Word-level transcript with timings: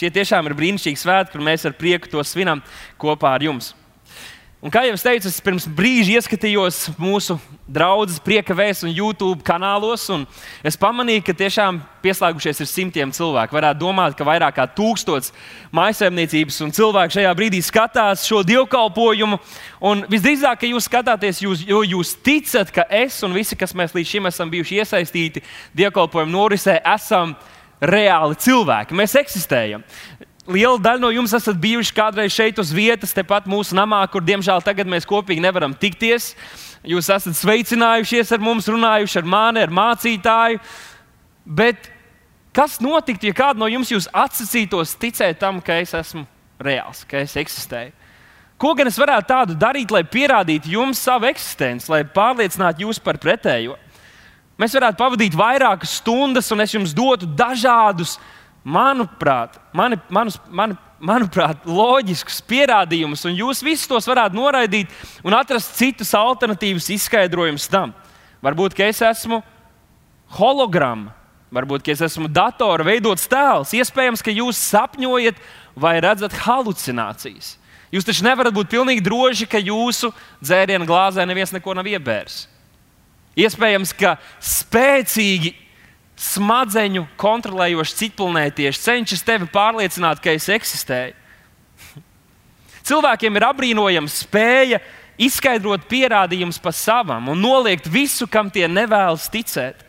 Šie 0.00 0.08
tiešām 0.08 0.46
ir 0.48 0.54
brīnišķīgi 0.56 0.96
svētki, 0.96 1.34
kur 1.34 1.42
mēs 1.44 1.66
ar 1.68 1.74
prieku 1.76 2.08
to 2.08 2.22
svinam 2.24 2.62
kopā 2.96 3.34
ar 3.36 3.42
jums. 3.44 3.74
Un 4.64 4.72
kā 4.72 4.86
jau 4.86 4.94
es 4.96 5.04
teicu, 5.04 5.28
es 5.28 5.42
pirms 5.44 5.66
brīža 5.76 6.14
ieskatījos 6.16 6.78
mūsu 7.00 7.36
draugu 7.68 8.16
prieka 8.24 8.56
vēstures 8.56 8.88
un 8.88 8.94
YouTube 8.96 9.44
kanālos, 9.44 10.06
un 10.12 10.24
es 10.64 10.80
pamanīju, 10.80 11.26
ka 11.26 11.34
tiešām 11.36 11.82
pieslēgušies 12.00 12.64
ir 12.64 12.70
simtiem 12.72 13.12
cilvēku. 13.12 13.56
Varētu 13.58 13.80
domāt, 13.80 14.16
ka 14.16 14.24
vairāk 14.24 14.56
kā 14.56 14.66
tūkstots 14.72 15.34
maisaimniecības 15.76 16.62
un 16.64 16.74
cilvēku 16.80 17.18
šajā 17.18 17.36
brīdī 17.36 17.60
skatās 17.64 18.24
šo 18.24 18.40
dievkalpojumu. 18.48 19.36
Un 19.84 20.08
visdrīzāk, 20.08 20.64
ka 20.64 20.72
jūs 20.72 20.88
skatāties, 20.88 21.44
jūs, 21.44 21.68
jo 21.68 21.84
jūs 21.84 22.16
ticat, 22.24 22.72
ka 22.72 22.88
es 22.88 23.20
un 23.24 23.36
visi, 23.36 23.52
kas 23.52 23.76
mēs 23.76 23.92
līdz 23.96 24.16
šim 24.16 24.32
esam 24.32 24.56
bijuši 24.56 24.80
iesaistīti 24.80 25.44
dievkalpojumu 25.76 26.38
norisē, 26.40 26.80
esam 26.96 27.36
reāli 27.80 28.36
cilvēki. 28.40 28.96
Mēs 28.96 29.16
eksistējam 29.20 29.84
liela 30.50 30.78
daļa 30.80 31.02
no 31.02 31.10
jums 31.14 31.34
esat 31.36 31.58
bijuši 31.60 31.94
kādreiz 31.94 32.34
šeit 32.34 32.58
uz 32.60 32.72
vietas, 32.74 33.14
tepat 33.16 33.46
mūsu 33.50 33.76
namā, 33.76 34.00
kur 34.10 34.24
diemžēl 34.24 34.62
tagad 34.64 34.88
mēs 34.90 35.08
kopīgi 35.08 35.42
nevaram 35.42 35.74
tikties. 35.76 36.34
Jūs 36.86 37.10
esat 37.12 37.36
sveicinājušies 37.36 38.32
ar 38.34 38.42
mums, 38.42 38.68
runājuši 38.70 39.20
ar 39.20 39.28
mani, 39.28 39.64
ar 39.64 39.74
mācītāju. 39.74 40.60
Bet 41.44 41.90
kas 42.56 42.78
notiktu, 42.82 43.28
ja 43.30 43.36
kāds 43.36 43.60
no 43.60 43.68
jums 43.70 44.08
atsacītos 44.08 44.96
ticēt 45.00 45.40
tam, 45.42 45.60
ka 45.64 45.80
es 45.82 45.94
esmu 45.96 46.24
reāls, 46.60 47.04
ka 47.08 47.20
es 47.20 47.36
eksistēju? 47.40 47.96
Ko 48.60 48.74
gan 48.76 48.90
es 48.90 48.98
varētu 49.00 49.28
tādu 49.28 49.54
darīt, 49.56 49.92
lai 49.92 50.02
pierādītu 50.04 50.74
jums 50.74 51.00
savu 51.00 51.30
eksistenci, 51.30 51.88
lai 51.88 52.02
pārliecinātu 52.04 52.84
jūs 52.84 53.00
par 53.00 53.16
pretējo? 53.20 53.78
Mēs 54.60 54.76
varētu 54.76 55.00
pavadīt 55.00 55.36
vairākas 55.38 55.96
stundas, 56.02 56.50
un 56.52 56.60
es 56.60 56.74
jums 56.74 56.92
dotu 56.96 57.24
dažādus 57.24 58.18
manuprāt, 58.64 59.56
mani, 59.72 59.96
manus, 60.12 60.36
mani, 60.52 60.76
manuprāt, 61.00 61.64
loģiskus 61.64 62.42
pierādījumus, 62.44 63.24
un 63.28 63.38
jūs 63.38 63.62
visus 63.64 63.88
tos 63.88 64.08
varētu 64.10 64.36
noraidīt 64.36 64.92
un 65.24 65.36
atrast 65.36 65.78
citus 65.78 66.12
alternatīvus 66.16 66.90
izskaidrojumus 66.96 67.70
tam. 67.72 67.94
Varbūt, 68.44 68.76
ka 68.76 68.84
es 68.88 69.00
esmu 69.04 69.40
hologramma, 70.36 71.14
varbūt, 71.56 71.86
ka 71.86 71.94
es 71.94 72.04
esmu 72.10 72.28
datora 72.28 72.84
veidots 72.86 73.26
tēls, 73.32 73.72
iespējams, 73.80 74.22
ka 74.24 74.34
jūs 74.34 74.60
sapņojat 74.70 75.40
vai 75.80 75.96
redzat 76.04 76.36
halucinācijas. 76.44 77.56
Jūs 77.90 78.06
taču 78.06 78.22
nevarat 78.28 78.54
būt 78.54 78.70
pilnīgi 78.70 79.02
droši, 79.02 79.48
ka 79.50 79.58
jūsu 79.58 80.12
dzērienu 80.44 80.86
glāzē 80.86 81.24
neviens 81.26 81.50
neko 81.56 81.74
nav 81.74 81.88
iebērs. 81.90 82.44
Iespējams, 83.40 83.92
ka 83.96 84.16
spēcīgi 84.42 85.54
smadzeņu 86.20 87.06
kontrolējošs 87.20 87.96
citplanētieši 88.02 88.82
cenšas 88.84 89.24
tevi 89.24 89.48
pārliecināt, 89.50 90.20
ka 90.20 90.34
es 90.36 90.48
eksistēju. 90.52 91.14
Cilvēkiem 92.88 93.38
ir 93.38 93.46
apbrīnojama 93.48 94.12
spēja 94.12 94.80
izskaidrot 95.20 95.86
pierādījumus 95.88 96.60
pa 96.62 96.72
savam 96.74 97.30
un 97.32 97.40
noliegt 97.40 97.88
visu, 97.92 98.28
kam 98.28 98.50
tie 98.52 98.66
nevēlas 98.68 99.28
ticēt. 99.32 99.86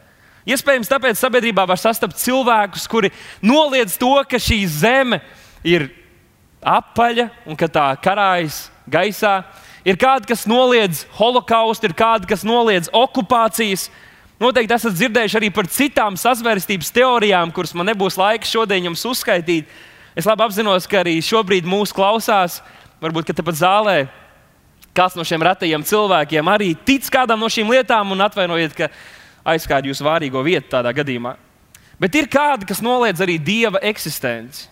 Iespējams, 0.48 0.90
tāpēc 0.90 1.20
sabiedrībā 1.20 1.68
var 1.70 1.78
sastapt 1.78 2.18
cilvēkus, 2.18 2.88
kuri 2.90 3.12
noliedz 3.46 3.98
to, 4.02 4.16
ka 4.26 4.40
šī 4.42 4.64
zeme 4.66 5.22
ir 5.64 5.92
apaļa 6.62 7.28
un 7.46 7.58
ka 7.58 7.70
tā 7.70 7.88
karājas 8.02 8.66
gaisā. 8.90 9.42
Ir 9.86 9.98
kādi, 9.98 10.30
kas 10.30 10.46
noliedz 10.50 11.06
holokaustu, 11.18 11.90
ir 11.90 11.98
kādi, 11.98 12.30
kas 12.30 12.46
noliedz 12.46 12.92
okupācijas, 12.94 13.90
Noteikti 14.42 14.74
esat 14.74 14.96
dzirdējuši 14.98 15.38
arī 15.38 15.50
par 15.54 15.68
citām 15.70 16.16
sazvērstības 16.18 16.88
teorijām, 16.96 17.52
kuras 17.54 17.76
man 17.78 17.86
nebūs 17.92 18.16
laiks 18.18 18.50
šodien 18.50 18.88
jums 18.88 19.04
uzskaitīt. 19.06 19.68
Es 20.18 20.26
labi 20.26 20.42
apzinos, 20.48 20.88
ka 20.90 21.04
arī 21.04 21.20
šobrīd 21.22 21.68
mūsu 21.70 21.94
klausās, 21.94 22.56
varbūt 23.04 23.30
tepat 23.38 23.60
zālē, 23.60 23.96
kāds 24.98 25.14
no 25.14 25.22
šiem 25.28 25.46
retajiem 25.46 25.86
cilvēkiem 25.86 26.50
arī 26.50 26.72
tic 26.90 27.06
kādam 27.14 27.44
no 27.46 27.52
šīm 27.54 27.70
lietām, 27.70 28.16
un 28.16 28.26
atvainojiet, 28.26 28.74
ka 28.74 28.90
aizskāru 29.54 29.92
jūsu 29.92 30.10
vārīgo 30.10 30.42
vietu 30.42 30.74
tādā 30.74 30.90
gadījumā. 30.98 31.36
Bet 32.02 32.18
ir 32.18 32.26
kādi, 32.34 32.66
kas 32.66 32.82
noliedz 32.82 33.22
arī 33.22 33.38
dieva 33.38 33.78
eksistenci. 33.92 34.71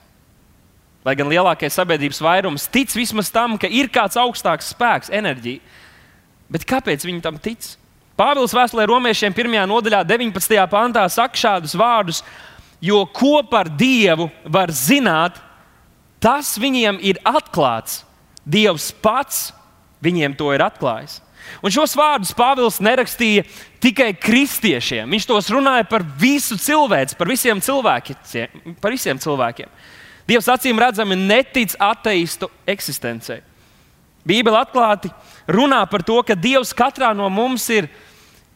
Lai 1.08 1.16
gan 1.16 1.30
lielākais 1.32 1.78
sabiedrības 1.80 2.20
vairums 2.22 2.68
tic 2.72 2.92
vismaz 2.96 3.30
tam, 3.32 3.56
ka 3.58 3.70
ir 3.72 3.88
kāds 3.94 4.20
augstāks 4.20 4.74
spēks, 4.74 5.12
enerģija. 5.16 5.62
Bet 6.52 6.66
kāpēc 6.68 7.06
viņi 7.08 7.24
tam 7.24 7.38
tic? 7.40 7.64
Pāvils 8.20 8.52
vēstulē 8.52 8.84
romiešiem 8.90 9.32
1. 9.32 9.62
nodaļā, 9.70 10.02
19. 10.04 10.58
pantā 10.68 11.06
saka 11.08 11.40
šādus 11.40 11.78
vārdus, 11.80 12.20
jo 12.84 13.06
ko 13.16 13.40
par 13.48 13.70
Dievu 13.80 14.28
var 14.44 14.74
zināt, 14.76 15.40
tas 16.20 16.58
viņiem 16.60 17.00
ir 17.00 17.22
atklāts. 17.24 18.04
Dievs 18.44 18.90
pats 18.92 19.54
viņiem 20.04 20.36
to 20.36 20.52
ir 20.56 20.64
atklājis. 20.66 21.22
Un 21.64 21.72
šos 21.74 21.96
vārdus 21.98 22.34
Pāvils 22.36 22.82
nerakstīja 22.84 23.46
tikai 23.82 24.12
kristiešiem. 24.20 25.08
Viņš 25.10 25.28
tos 25.30 25.48
runāja 25.54 25.88
par 25.88 26.04
visu 26.20 26.58
cilvēku, 26.60 27.16
par 27.20 27.32
visiem, 27.32 27.62
par 28.82 28.94
visiem 28.94 29.22
cilvēkiem. 29.22 29.72
Dievs 30.30 30.50
acīm 30.52 30.78
redzami 30.78 31.18
netic 31.18 31.74
ateistu 31.82 32.52
eksistencei. 32.70 33.42
Bībele 34.28 34.60
atklāti 34.60 35.10
runā 35.50 35.82
par 35.90 36.04
to, 36.06 36.20
ka 36.22 36.38
Dievs 36.38 36.74
katrā 36.76 37.16
no 37.18 37.30
mums 37.34 37.66
ir 37.74 37.88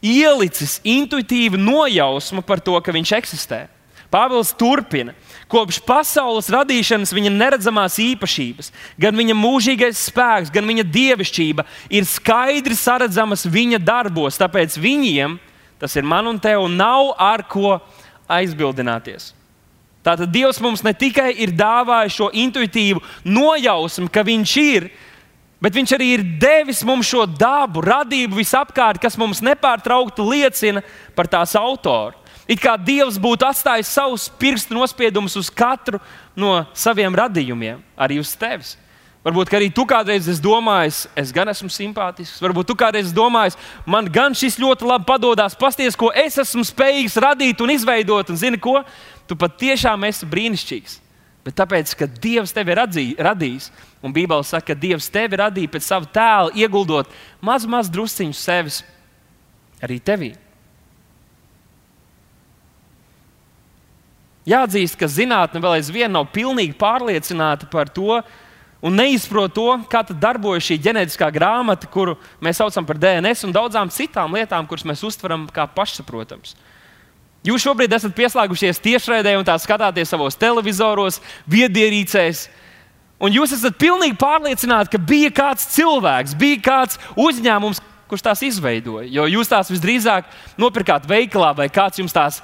ielicis 0.04 0.78
intuitīvu 0.84 1.58
nojausmu 1.58 2.44
par 2.46 2.62
to, 2.62 2.76
ka 2.84 2.94
viņš 2.94 3.16
eksistē. 3.18 3.64
Pāvils 4.14 4.52
turpina. 4.54 5.16
Kopš 5.50 5.80
pasaules 5.88 6.52
radīšanas 6.54 7.14
viņa 7.16 7.32
neredzamās 7.34 7.98
īpašības, 8.02 8.70
gan 9.02 9.18
viņa 9.18 9.34
mūžīgais 9.38 10.04
spēks, 10.10 10.52
gan 10.54 10.70
viņa 10.70 10.86
dievišķība 10.94 11.66
ir 11.90 12.06
skaidri 12.10 12.78
saredzamas 12.78 13.48
viņa 13.50 13.82
darbos. 13.82 14.38
Tāpēc 14.38 14.78
viņiem, 14.78 15.40
tas 15.82 15.98
ir 15.98 16.06
man 16.06 16.30
un 16.30 16.42
tev, 16.42 16.68
nav 16.70 17.16
ar 17.18 17.46
ko 17.50 17.80
aizbildināties. 18.30 19.32
Tātad 20.04 20.32
Dievs 20.34 20.60
mums 20.60 20.84
ne 20.84 20.92
tikai 20.92 21.32
ir 21.40 21.54
dāvājis 21.56 22.18
šo 22.18 22.30
intuitīvu 22.36 23.02
nojausmu, 23.24 24.10
ka 24.12 24.26
Viņš 24.28 24.56
ir, 24.64 24.92
Bet 25.64 25.78
viņš 25.78 25.94
arī 25.96 26.10
ir 26.18 26.24
devis 26.42 26.82
mums 26.84 27.08
šo 27.08 27.24
dabu, 27.24 27.80
radību 27.86 28.36
visapkārt, 28.36 29.00
kas 29.00 29.16
mums 29.16 29.40
nepārtraukti 29.40 30.26
liecina 30.28 30.82
par 31.16 31.30
tās 31.32 31.56
autoru. 31.56 32.18
It 32.52 32.60
kā 32.60 32.74
Dievs 32.76 33.16
būtu 33.16 33.48
atstājis 33.48 33.94
savus 33.96 34.26
pirkstu 34.40 34.76
nospiedumus 34.76 35.38
uz 35.40 35.48
katru 35.48 36.02
no 36.36 36.66
saviem 36.76 37.16
radījumiem, 37.16 37.80
arī 37.96 38.20
uz 38.20 38.34
tevis. 38.36 38.76
Varbūt 39.24 39.54
arī 39.56 39.70
tu 39.72 39.86
kādreiz 39.88 40.26
esi 40.28 40.44
domājis, 40.44 41.06
es 41.16 41.32
gan 41.32 41.48
esmu 41.48 41.70
simpātisks. 41.72 42.42
Varbūt 42.44 42.68
tu 42.68 42.76
kādreiz 42.76 43.14
domājis, 43.16 43.56
man 43.88 44.10
gan 44.12 44.36
šis 44.36 44.60
ļoti 44.60 44.90
labi 44.90 45.08
padodas. 45.08 45.56
Pasties, 45.56 45.96
ko 45.96 46.12
es 46.12 46.36
esmu 46.44 46.66
spējīgs 46.68 47.16
radīt 47.24 47.64
un 47.64 47.72
izveidot. 47.72 48.34
Un 48.34 48.40
zini, 48.42 48.60
ko? 48.60 48.82
Tu 49.30 49.40
patiešām 49.40 50.04
esi 50.10 50.28
brīnišķīgs. 50.28 51.00
Bet 51.44 51.56
tāpēc, 51.60 51.96
ka 52.00 52.08
Dievs 52.08 52.52
tevi 52.56 52.76
ir 52.76 53.24
radījis, 53.24 53.72
Un 54.04 54.12
Bībele 54.12 54.44
saka, 54.44 54.74
ka 54.74 54.76
Dievs 54.76 55.08
tevi 55.08 55.40
radīja 55.40 55.72
pēc 55.72 55.86
sava 55.88 56.08
tēla, 56.12 56.52
ieguldot 56.60 57.08
maz, 57.40 57.64
maz 57.64 57.88
drusciņu 57.88 58.36
sevis 58.36 58.82
arī 59.80 59.96
tevī. 60.04 60.34
Jāatzīst, 64.44 64.98
ka 65.00 65.08
zinātne 65.08 65.62
vēl 65.64 65.78
aizvien 65.78 66.12
nav 66.12 66.28
pilnīgi 66.36 66.76
pārliecināta 66.76 67.70
par 67.72 67.88
to 67.88 68.20
un 68.84 68.98
neizprot 69.00 69.54
to, 69.56 69.70
kā 69.90 70.04
darbojas 70.12 70.68
šī 70.68 70.78
ģenētiskā 70.84 71.30
grāmata, 71.34 71.88
kuru 71.88 72.18
mēs 72.44 72.60
saucam 72.60 72.86
par 72.88 73.00
DNS 73.00 73.48
un 73.48 73.56
daudzām 73.56 73.92
citām 73.94 74.36
lietām, 74.36 74.68
kuras 74.68 74.84
mēs 74.88 75.06
uztveram 75.08 75.48
kā 75.54 75.66
pašsaprotamas. 75.72 76.58
Jūs 77.44 77.64
šobrīd 77.64 77.92
esat 77.96 78.14
pieslēgušies 78.16 78.80
tiešraidē 78.84 79.34
un 79.36 79.48
tā 79.48 79.56
skatāties 79.60 80.12
savos 80.14 80.38
televizoros, 80.40 81.20
viedierīcēs, 81.52 82.48
Un 83.24 83.32
jūs 83.32 83.54
esat 83.56 83.78
pilnīgi 83.80 84.18
pārliecināti, 84.20 84.92
ka 84.92 85.00
bija 85.00 85.30
kāds 85.32 85.70
cilvēks, 85.72 86.34
bija 86.36 86.60
kāds 86.66 86.98
uzņēmums, 87.16 87.80
kurš 88.12 88.26
tās 88.26 88.42
izveidoja. 88.44 89.08
Jo 89.08 89.30
jūs 89.32 89.52
tās 89.52 89.72
visdrīzāk 89.72 90.28
nopirkāt 90.60 91.08
veikalā, 91.08 91.54
vai 91.56 91.70
kāds 91.72 92.02
jums 92.02 92.16
tās 92.16 92.42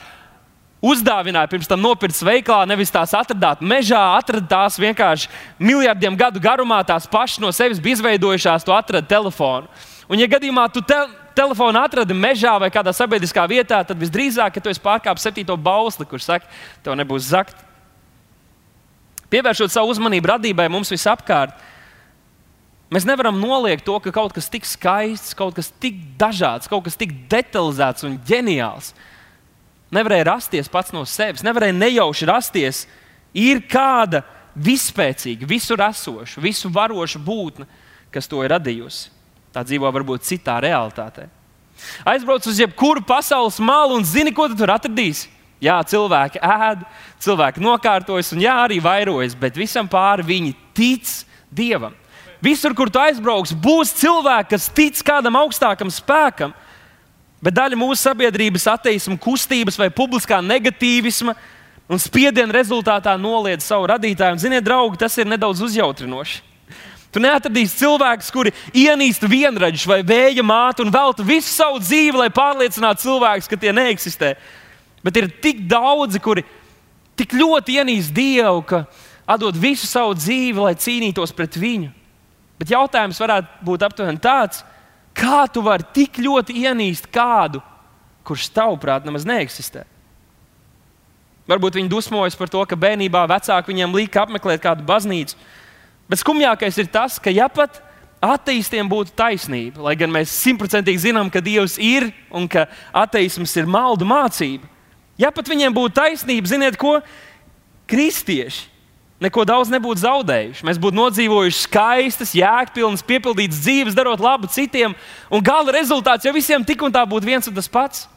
uzdāvināja, 0.81 1.49
pirms 1.51 1.67
tam 1.67 1.81
nopirkt 1.83 2.21
veikalā, 2.23 2.67
nevis 2.69 2.91
tās 2.93 3.13
atradāt 3.17 3.61
mežā, 3.61 3.99
atradāt 4.17 4.49
tās 4.49 4.79
vienkārši 4.79 5.29
miljardiem 5.59 6.15
gadu 6.19 6.39
garumā, 6.43 6.79
tās 6.87 7.07
pašas 7.09 7.41
no 7.43 7.51
sevis 7.55 7.81
bija 7.83 7.99
izveidojušās, 7.99 8.65
to 8.67 8.75
atrada 8.75 9.07
telefonu. 9.07 9.67
Un, 10.09 10.19
ja 10.21 10.27
gadījumā 10.31 10.65
tu 10.73 10.81
te, 10.81 10.97
telefonu 11.37 11.79
atradi 11.83 12.15
mežā 12.15 12.55
vai 12.61 12.71
kādā 12.73 12.93
sabiedriskā 12.95 13.45
vietā, 13.49 13.81
tad 13.85 13.99
visdrīzāk, 13.99 14.55
ka 14.55 14.63
tu 14.63 14.71
esi 14.71 14.83
pārkāpis 14.83 15.27
septīto 15.27 15.55
bausli, 15.59 16.07
kurš 16.09 16.31
saka, 16.31 16.49
tev 16.83 16.97
nebūs 16.99 17.29
zakt. 17.29 17.59
Pievēršot 19.29 19.75
savu 19.75 19.93
uzmanību 19.93 20.31
radībai 20.31 20.65
mums 20.73 20.89
visapkārt, 20.89 21.53
mēs 22.89 23.05
nevaram 23.05 23.37
noliegt 23.37 23.85
to, 23.85 23.99
ka 24.01 24.15
kaut 24.15 24.33
kas 24.33 24.49
tik 24.49 24.65
skaists, 24.65 25.35
kaut 25.37 25.53
kas 25.59 25.69
tik 25.83 26.01
dažāds, 26.19 26.71
kaut 26.71 26.87
kas 26.87 26.97
tik 26.97 27.13
detalizēts 27.29 28.07
un 28.07 28.17
ģeniāls 28.25 28.95
nevarēja 29.95 30.27
rasties 30.31 30.71
pats 30.71 30.93
no 30.95 31.05
sevis, 31.07 31.45
nevarēja 31.45 31.75
nejauši 31.77 32.27
rasties, 32.29 32.85
Ir 33.33 33.61
kāda 33.69 34.23
vispēcīga, 34.57 35.47
visur 35.47 35.81
esoša, 35.85 36.41
visu 36.41 36.69
varoša 36.73 37.21
būtne, 37.21 37.67
kas 38.13 38.27
to 38.27 38.41
ir 38.43 38.53
radījusi. 38.55 39.11
Tā 39.53 39.63
dzīvo 39.65 39.89
varbūt 39.93 40.25
citā 40.25 40.57
realitātē. 40.61 41.27
Aizbrauc 42.09 42.45
uz 42.49 42.59
jebkuru 42.59 43.03
pasaules 43.07 43.59
malu 43.61 43.95
un 43.97 44.05
zini, 44.05 44.33
ko 44.35 44.49
tu 44.49 44.57
tur 44.57 44.73
atradīsi. 44.73 45.29
Jā, 45.59 45.75
cilvēki 45.83 46.39
ēd, 46.39 46.83
cilvēki 47.23 47.61
nokārtojas, 47.63 48.31
un 48.33 48.43
jā, 48.43 48.53
arī 48.63 48.77
vairojas, 48.83 49.35
bet 49.35 49.57
visam 49.59 49.89
pāri 49.91 50.23
viņi 50.27 50.53
tic 50.75 51.09
Dievam. 51.51 51.95
Visur, 52.39 52.71
kur 52.77 52.91
tu 52.93 53.01
aizbrauks, 53.01 53.51
būs 53.51 53.91
cilvēki, 53.99 54.53
kas 54.53 54.69
tic 54.71 55.01
kādam 55.03 55.35
augstākam 55.35 55.91
spēkam. 55.91 56.53
Bet 57.43 57.55
daļa 57.55 57.77
mūsu 57.79 58.01
sabiedrības 58.01 58.67
attīstības, 58.67 59.21
kustības 59.23 59.79
vai 59.79 59.87
publiskā 59.95 60.41
negatīvisma 60.43 61.35
un 61.89 62.01
spiediena 62.01 62.53
rezultātā 62.53 63.15
noliedz 63.19 63.63
savu 63.65 63.87
radītāju. 63.89 64.35
Un, 64.35 64.41
ziniet, 64.43 64.65
draugi, 64.65 64.99
tas 64.99 65.15
ir 65.17 65.29
nedaudz 65.29 65.63
uzjautrinoši. 65.63 66.43
Tu 67.09 67.21
neatradīsi 67.23 67.79
cilvēkus, 67.79 68.29
kuri 68.29 68.51
ienīst 68.77 69.23
vienradžu 69.25 69.89
vai 69.89 70.03
vēja 70.05 70.43
mātu 70.45 70.83
un 70.85 70.91
veltu 70.93 71.25
visu 71.25 71.49
savu 71.49 71.79
dzīvi, 71.81 72.19
lai 72.19 72.29
pārliecinātu 72.29 73.07
cilvēkus, 73.07 73.47
ka 73.49 73.57
tie 73.57 73.73
neeksistē. 73.73 74.35
Bet 75.01 75.17
ir 75.17 75.31
tik 75.41 75.63
daudzi, 75.71 76.21
kuri 76.21 76.43
tik 77.17 77.33
ļoti 77.33 77.79
ienīst 77.81 78.13
Dievu, 78.13 78.61
ka 78.67 78.83
atdod 79.29 79.57
visu 79.57 79.89
savu 79.89 80.13
dzīvi, 80.19 80.59
lai 80.61 80.75
cīnītos 80.77 81.33
pret 81.33 81.57
viņu. 81.57 81.89
Bet 82.61 82.75
jautājums 82.75 83.21
varētu 83.23 83.65
būt 83.65 83.87
aptuveni 83.87 84.21
tāds, 84.21 84.61
kā 85.17 85.45
tu 85.51 85.63
vari 85.65 85.87
tik 85.95 86.19
ļoti 86.21 86.55
ienīst 86.65 87.07
kādu, 87.13 87.61
kurš 88.27 88.49
tavuprāt 88.53 89.07
nemaz 89.07 89.25
neeksistē. 89.27 89.85
Varbūt 91.49 91.79
viņi 91.79 91.89
dusmojas 91.89 92.37
par 92.37 92.51
to, 92.51 92.61
ka 92.69 92.77
bērnībā 92.77 93.23
vecāki 93.29 93.71
viņiem 93.71 93.95
lika 93.97 94.21
apmeklēt 94.21 94.61
kādu 94.61 94.85
baznīcu 94.85 95.37
Bet 96.09 96.23
skumjākais 96.23 96.79
ir 96.81 96.89
tas, 96.89 97.19
ka 97.21 97.29
ja 97.29 97.45
pat 97.53 97.77
ateistiem 98.19 98.87
būtu 98.89 99.13
taisnība, 99.15 99.83
lai 99.85 99.93
gan 99.95 100.09
mēs 100.11 100.33
simtprocentīgi 100.41 101.05
zinām, 101.05 101.29
ka 101.29 101.43
Dievs 101.45 101.77
ir 101.77 102.09
un 102.33 102.49
ka 102.49 102.65
ateisms 102.97 103.53
ir 103.61 103.69
maldu 103.69 104.07
mācība, 104.09 104.65
ja 105.21 105.29
pat 105.31 105.47
viņiem 105.47 105.75
būtu 105.75 105.93
taisnība, 106.01 106.49
ziniet, 106.49 106.79
ko 106.81 106.97
kristieši 107.89 108.65
neko 109.23 109.43
daudz 109.47 109.71
nebūtu 109.71 110.01
zaudējuši. 110.03 110.65
Mēs 110.67 110.79
būtu 110.81 110.97
nodzīvojuši 110.99 111.63
skaistas, 111.65 112.35
jēgpilnas, 112.37 113.03
piepildītas 113.05 113.61
dzīves, 113.63 113.97
darot 113.97 114.21
labu 114.23 114.49
citiem, 114.51 114.95
un 115.31 115.43
gala 115.45 115.75
rezultāts 115.75 116.27
jau 116.27 116.33
visiem 116.35 116.65
tik 116.65 116.83
un 116.85 116.95
tā 116.95 117.03
būtu 117.07 117.27
viens 117.27 117.49
un 117.49 117.55
tas 117.55 117.69
pats. 117.71 118.07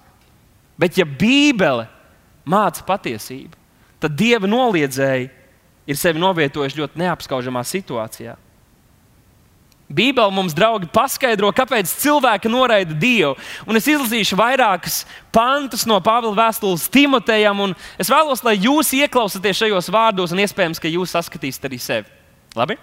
Bet, 0.79 0.97
ja 0.99 1.07
Bībele 1.07 1.89
māca 2.49 2.85
patiesību, 2.87 3.55
tad 4.03 4.17
Dieva 4.19 4.49
noliedzēji 4.51 5.29
ir 5.87 5.99
sevi 5.99 6.23
novietojuši 6.23 6.81
ļoti 6.81 7.03
neapskaužamā 7.03 7.63
situācijā. 7.67 8.37
Bībeli 9.93 10.33
mums, 10.35 10.55
draugi, 10.57 10.89
paskaidro, 10.93 11.51
kāpēc 11.55 11.91
cilvēki 12.01 12.51
noraida 12.53 12.97
Dievu. 12.97 13.35
Un 13.69 13.77
es 13.77 13.89
izlasīšu 13.91 14.39
vairākus 14.39 15.03
pantus 15.35 15.85
no 15.89 15.99
Pāvila 16.05 16.35
vēstules 16.39 16.89
Timotejam, 16.93 17.61
un 17.67 17.77
es 18.01 18.11
vēlos, 18.13 18.45
lai 18.47 18.57
jūs 18.57 18.95
ieklausāties 18.97 19.61
šajos 19.65 19.91
vārdos, 19.93 20.33
un 20.33 20.43
iespējams, 20.45 20.81
ka 20.81 20.91
jūs 20.91 21.13
saskatīsiet 21.17 21.69
arī 21.69 21.81
sevi. 21.83 22.09
Labi? 22.57 22.79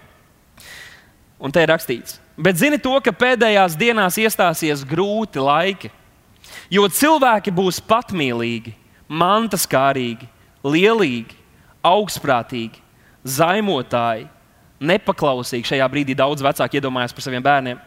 Un 1.40 1.52
te 1.54 1.62
ir 1.64 1.70
rakstīts, 1.72 2.18
bet 2.36 2.58
zini 2.60 2.78
to, 2.82 2.92
ka 3.00 3.14
pēdējās 3.16 3.78
dienās 3.80 4.18
iestāsies 4.20 4.84
grūti 4.86 5.40
laiki, 5.40 5.88
jo 6.70 6.84
cilvēki 6.84 7.54
būs 7.54 7.80
patmīlīgi, 7.88 8.74
mantaskārīgi, 9.08 10.28
lielīgi, 10.62 11.38
augstprātīgi 11.86 12.82
zaimotāji, 13.24 14.28
nepaklausīgi. 14.80 15.68
Šajā 15.72 15.86
brīdī 15.92 16.16
daudz 16.18 16.44
vecāku 16.44 16.78
iedomājas 16.78 17.14
par 17.16 17.24
saviem 17.24 17.44
bērniem. 17.44 17.80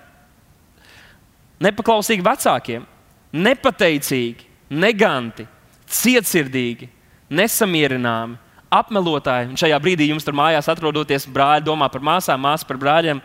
Nepaklausīgi 1.64 2.26
vecākiem, 2.26 2.86
nepateicīgi, 3.34 4.50
neganti, 4.74 5.46
cietsirdīgi, 5.88 6.90
nesamierināmi, 7.34 8.38
apmelotāji. 8.74 9.52
Un 9.54 9.60
šajā 9.60 9.80
brīdī 9.82 10.10
jums 10.10 10.26
tur 10.26 10.36
mājās 10.38 10.70
atrodoties, 10.72 11.30
brāļi 11.30 11.66
domā 11.70 11.90
par 11.94 12.04
māsām, 12.04 12.42
māsas 12.44 12.68
par 12.68 12.80
brāļiem. 12.82 13.22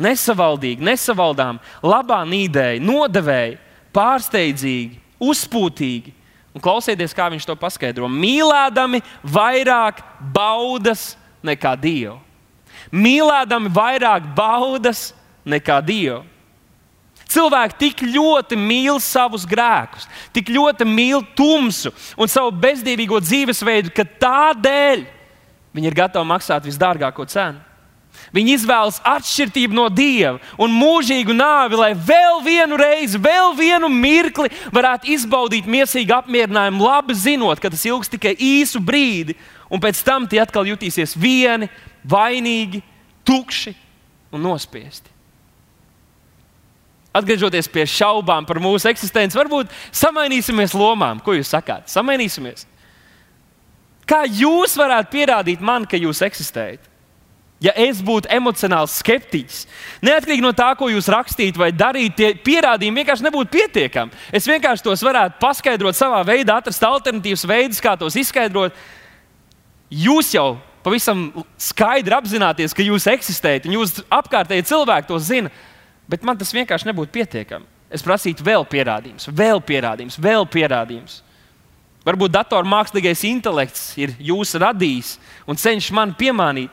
Nesavaldīgi, 0.00 0.84
nesavaldām, 0.86 1.58
labā 1.84 2.22
nīdēji, 2.28 2.80
nodevēji, 2.84 3.58
pārsteidzīgi, 3.96 5.00
uzpūtīgi, 5.20 6.14
Un 6.50 6.62
klausieties, 6.62 7.14
kā 7.14 7.28
viņš 7.30 7.46
to 7.46 7.54
paskaidro. 7.58 8.08
Mīlēdami 8.10 9.02
vairāk 9.22 10.02
baudas 10.34 11.12
nekā 11.46 11.76
Dievu. 11.78 12.18
Mīlēdami 12.90 13.70
vairāk 13.74 14.26
baudas 14.36 15.10
nekā 15.46 15.78
Dievu. 15.86 16.24
Cilvēki 17.30 17.76
tik 17.78 18.00
ļoti 18.10 18.56
mīl 18.58 18.98
savus 18.98 19.44
grēkus, 19.46 20.08
tik 20.34 20.48
ļoti 20.50 20.86
mīl 20.88 21.22
tumsu 21.38 21.92
un 22.18 22.30
savu 22.30 22.50
bezdīvīgo 22.50 23.20
dzīvesveidu, 23.22 23.92
ka 23.94 24.02
tādēļ 24.02 25.04
viņi 25.76 25.90
ir 25.90 25.94
gatavi 25.94 26.26
maksāt 26.26 26.66
visdārgāko 26.66 27.28
cenu. 27.30 27.62
Viņi 28.34 28.56
izvēlas 28.58 28.98
atšķirību 29.06 29.74
no 29.74 29.86
Dieva 29.90 30.38
un 30.60 30.74
mūžīgu 30.74 31.34
nāvi, 31.34 31.78
lai 31.78 31.92
vēl 31.94 32.42
vienu 32.42 32.78
reizi, 32.78 33.18
vēl 33.22 33.54
vienu 33.58 33.88
mirkli 33.90 34.50
varētu 34.74 35.10
izbaudīt 35.14 35.70
mīlestīgu 35.70 36.14
apmierinājumu, 36.18 36.82
labi 36.84 37.14
zinot, 37.14 37.62
ka 37.62 37.70
tas 37.72 37.86
ilgs 37.86 38.10
tikai 38.10 38.34
īsu 38.34 38.82
brīdi, 38.82 39.38
un 39.70 39.82
pēc 39.82 40.02
tam 40.06 40.26
tie 40.30 40.42
atkal 40.42 40.66
jutīsies 40.66 41.16
vieni, 41.18 41.70
vainīgi, 42.08 42.82
tukši 43.26 43.74
un 44.34 44.44
nospiesti. 44.44 45.10
Atgriežoties 47.10 47.66
pie 47.70 47.84
šaubām 47.90 48.46
par 48.46 48.60
mūsu 48.62 48.86
eksistenci, 48.90 49.38
varbūt 49.38 49.72
samainīsimies 49.90 50.76
lomām. 50.78 51.18
Ko 51.24 51.34
jūs 51.34 51.50
sakāt? 51.50 51.90
Samainīsimies. 51.90 52.68
Kā 54.06 54.22
jūs 54.26 54.76
varētu 54.78 55.10
pierādīt 55.10 55.62
man, 55.62 55.86
ka 55.90 55.98
jūs 55.98 56.22
eksistējat? 56.26 56.86
Ja 57.60 57.74
es 57.76 57.98
būtu 58.00 58.30
emocionāls 58.32 58.94
skeptiķis, 59.02 59.66
neatkarīgi 60.06 60.40
no 60.40 60.54
tā, 60.56 60.70
ko 60.80 60.86
jūs 60.88 61.10
rakstītu 61.12 61.60
vai 61.60 61.68
darītu, 61.76 62.14
tie 62.16 62.30
pierādījumi 62.40 63.02
vienkārši 63.02 63.26
nebūtu 63.26 63.52
pietiekami. 63.52 64.16
Es 64.32 64.48
vienkārši 64.48 64.86
tos 64.86 65.04
varētu 65.04 65.36
paskaidrot 65.42 65.98
savā 65.98 66.22
veidā, 66.24 66.56
atrast 66.56 66.86
alternatīvas 66.88 67.44
veidus, 67.50 67.82
kā 67.84 67.92
tos 68.00 68.16
izskaidrot. 68.16 68.78
Jūs 69.92 70.32
jau 70.32 70.54
pavisam 70.84 71.28
skaidri 71.60 72.16
apzināties, 72.16 72.74
ka 72.76 72.84
jūs 72.84 73.08
eksistējat, 73.12 73.66
un 73.68 73.78
jūs 73.78 74.00
apkārtēji 74.12 74.68
cilvēki 74.70 75.10
to 75.10 75.18
zina, 75.22 75.52
bet 76.10 76.24
man 76.26 76.38
tas 76.40 76.52
vienkārši 76.54 76.90
nebūtu 76.90 77.14
pietiekami. 77.14 77.68
Es 77.90 78.04
prasītu 78.06 78.44
vēl 78.46 78.64
pierādījumus, 78.70 79.26
vēl 79.34 79.58
pierādījumus, 79.66 80.18
vēl 80.22 80.46
pierādījumus. 80.46 81.20
Varbūt 82.06 82.32
datormākslīgais 82.32 83.24
intelekts 83.28 83.90
ir 84.00 84.14
jūs 84.22 84.54
radījis 84.62 85.16
un 85.50 85.58
cenšas 85.58 85.92
man 85.96 86.14
piemānīt. 86.16 86.70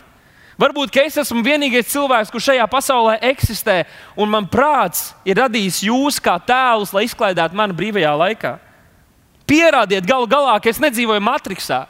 Varbūt 0.57 0.95
es 1.03 1.17
esmu 1.21 1.43
vienīgais 1.45 1.89
cilvēks, 1.91 2.31
kurš 2.33 2.47
šajā 2.49 2.63
pasaulē 2.69 3.17
eksistē, 3.29 3.83
un 4.17 4.31
man 4.31 4.47
prāts 4.49 5.11
ir 5.27 5.37
radījis 5.37 5.83
jūs 5.85 6.17
kā 6.23 6.37
tēlus, 6.41 6.93
lai 6.95 7.05
izklaidētu 7.05 7.57
mani 7.57 7.77
brīvajā 7.77 8.13
laikā. 8.17 8.53
Pierādiet 9.47 10.07
galu 10.07 10.25
galā, 10.29 10.57
ka 10.61 10.71
es 10.71 10.81
nedzīvoju 10.81 11.21
matricā. 11.23 11.85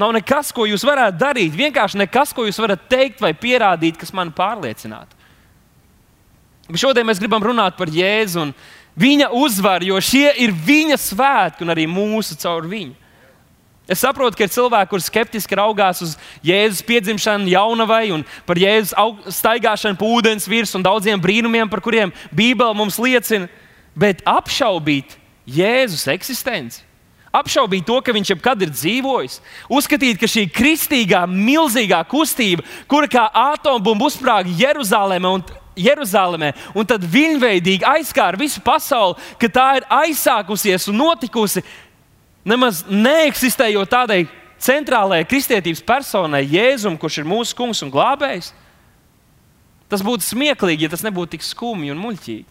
Nav 0.00 0.14
nekas, 0.16 0.52
ko 0.54 0.64
jūs 0.66 0.84
varētu 0.86 1.18
darīt. 1.20 1.56
Vienkārši 1.56 2.00
nekas, 2.00 2.32
ko 2.32 2.46
jūs 2.46 2.60
varat 2.62 2.86
teikt 2.90 3.20
vai 3.22 3.34
pierādīt, 3.36 3.98
kas 4.00 4.14
man 4.16 4.32
pārliecinātu. 4.34 5.18
Šodien 6.78 7.06
mēs 7.06 7.20
gribam 7.20 7.42
runāt 7.44 7.76
par 7.76 7.90
Jēzu 7.92 8.46
un 8.46 8.52
viņa 8.98 9.28
uzvaru, 9.36 9.90
jo 9.92 10.00
šie 10.00 10.30
ir 10.40 10.54
viņa 10.54 10.96
svētki 11.00 11.64
un 11.64 11.74
arī 11.74 11.88
mūsu 11.90 12.38
caur 12.40 12.68
viņu. 12.70 12.94
Es 13.90 14.00
saprotu, 14.00 14.38
ka 14.38 14.46
ir 14.46 14.52
cilvēki, 14.54 14.88
kuriem 14.92 15.04
skeptiski 15.04 15.56
raugās 15.58 16.00
uz 16.04 16.14
Jēzus 16.46 16.84
piedzimšanu 16.86 17.50
jaunavai 17.50 18.12
un 18.14 18.22
par 18.46 18.60
Jēzus 18.60 18.94
staigāšanu 19.36 19.98
pa 19.98 20.06
ūdens 20.06 20.46
virsmu 20.48 20.78
un 20.78 20.86
daudziem 20.86 21.20
brīnumiem, 21.20 21.68
par 21.68 21.82
kuriem 21.84 22.14
Bībele 22.30 22.78
mums 22.78 23.00
liecina, 23.02 23.50
bet 23.98 24.22
apšaubīt 24.24 25.18
Jēzus 25.50 26.06
eksistenci. 26.14 26.86
Apšaubīt 27.32 27.86
to, 27.88 27.96
ka 28.04 28.12
viņš 28.12 28.34
jebkad 28.34 28.60
ir 28.60 28.70
dzīvojis, 28.74 29.38
uzskatīt, 29.72 30.18
ka 30.20 30.28
šī 30.28 30.44
kristīgā, 30.52 31.22
milzīgā 31.24 32.02
kustība, 32.10 32.64
kura 32.84 33.08
kā 33.08 33.24
atombumba 33.32 34.10
uzsprāga 34.10 34.52
Jeruzalemē 34.52 35.30
un 35.38 35.44
Jeruzalemē, 35.80 36.50
un 36.76 36.84
tad 36.84 37.06
viņveidīgi 37.08 37.88
aizskāra 37.88 38.36
visu 38.36 38.60
pasauli, 38.60 39.16
ka 39.40 39.48
tā 39.48 39.68
ir 39.78 39.88
aizsākusies 39.88 40.90
un 40.92 41.00
notikusi 41.00 41.64
nemaz 42.44 42.82
neeksistējot 42.90 43.88
tādai 43.88 44.26
centrālajai 44.62 45.26
kristietības 45.30 45.82
personai, 45.86 46.44
Jēzum, 46.52 46.98
kurš 47.00 47.22
ir 47.22 47.28
mūsu 47.32 47.56
kungs 47.56 47.80
un 47.82 47.90
glābējs, 47.94 48.52
tas 49.88 50.04
būtu 50.04 50.28
smieklīgi, 50.28 50.86
ja 50.86 50.92
tas 50.92 51.04
nebūtu 51.06 51.38
tik 51.38 51.48
skumji 51.48 51.94
un 51.94 52.02
muļķīgi. 52.02 52.48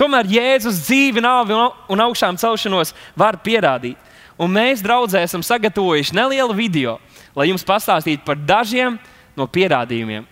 Tomēr 0.00 0.26
Jēzus 0.26 0.80
dzīvi, 0.88 1.22
nāvi 1.22 1.54
un 1.54 2.02
augšām 2.02 2.38
celšanos 2.40 2.94
var 3.18 3.38
pierādīt. 3.44 3.98
Un 4.34 4.50
mēs, 4.50 4.82
draudzē, 4.82 5.22
esam 5.22 5.44
sagatavojuši 5.46 6.16
nelielu 6.16 6.54
video, 6.58 6.96
lai 7.38 7.46
jums 7.52 7.62
pastāstītu 7.66 8.24
par 8.26 8.40
dažiem 8.42 8.96
no 9.38 9.46
pierādījumiem, 9.46 10.26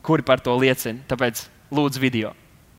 kuri 0.00 0.24
par 0.24 0.40
to 0.40 0.56
liecina. 0.56 1.04
Tāpēc 1.10 1.44
lūdzu 1.72 2.00
video. 2.00 2.32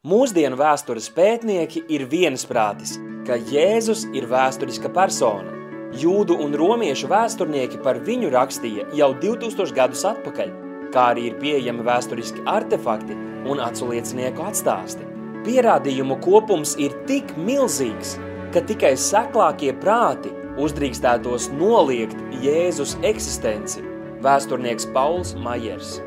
Mūsdienu 0.09 0.57
vēstures 0.59 1.11
pētnieki 1.13 1.85
ir 1.93 2.07
viensprātis, 2.09 2.97
ka 3.27 3.37
Jēzus 3.37 4.07
ir 4.17 4.25
vēsturiska 4.27 4.89
persona. 4.91 5.53
Jūdu 5.93 6.39
un 6.41 6.57
romiešu 6.57 7.07
vēsturnieki 7.11 7.83
par 7.85 8.01
viņu 8.01 8.33
rakstīja 8.33 8.89
jau 8.97 9.13
2000 9.21 9.77
gadus 9.77 10.01
atpakaļ, 10.09 10.51
kā 10.91 11.07
arī 11.13 11.29
ir 11.29 11.39
pieejami 11.39 11.85
vēsturiski 11.85 12.43
artefakti 12.49 13.15
un 13.45 13.61
aculiecinieku 13.61 14.49
atstāsti. 14.49 15.12
Pierādījumu 15.43 16.21
kopums 16.23 16.77
ir 16.79 16.93
tik 17.07 17.33
milzīgs, 17.35 18.15
ka 18.55 18.61
tikai 18.63 18.93
seklākie 18.99 19.73
prāti 19.81 20.31
uzdrīkstētos 20.61 21.49
noliegt 21.57 22.15
Jēzus 22.43 22.95
eksistenci. 23.03 23.83
Vēsturnieks 24.23 24.87
Pauls 24.95 25.33
Majers. 25.35 25.97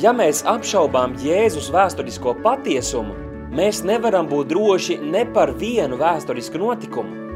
Ja 0.00 0.14
mēs 0.16 0.40
apšaubām 0.48 1.18
Jēzus 1.20 1.68
vēsturisko 1.74 2.36
patiesumu, 2.44 3.12
mēs 3.52 3.82
nevaram 3.84 4.28
būt 4.30 4.54
droši 4.54 4.98
ne 5.04 5.26
par 5.36 5.52
vienu 5.60 6.00
vēsturisku 6.00 6.62
notikumu. 6.62 7.26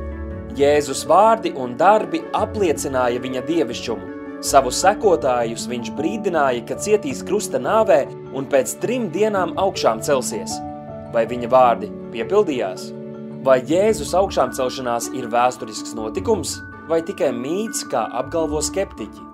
Jēzus 0.56 1.04
vārdi 1.08 1.52
un 1.56 1.76
darbi 1.76 2.22
apliecināja 2.36 3.20
viņa 3.20 3.44
dievišķumu. 3.48 4.10
Savu 4.42 4.72
sekotājus 4.74 5.68
viņš 5.70 5.92
brīdināja, 6.00 6.64
ka 6.66 6.80
cietīs 6.80 7.22
krusta 7.26 7.60
nāvē 7.62 8.04
un 8.32 8.48
pēc 8.50 8.78
trim 8.82 9.10
dienām 9.12 9.52
augšām 9.60 10.00
celsies. 10.02 10.56
Vai 11.12 11.24
viņa 11.28 11.48
vārdi 11.52 11.90
piepildījās? 12.12 12.90
Vai 13.44 13.58
Jēzus 13.68 14.14
augšām 14.16 14.52
celšanās 14.56 15.10
ir 15.18 15.26
vēsturisks 15.32 15.96
notikums, 15.98 16.56
vai 16.88 17.00
tikai 17.06 17.32
mīts, 17.36 17.82
kā 17.90 18.04
apgalvo 18.20 18.62
skeptiķi? 18.62 19.28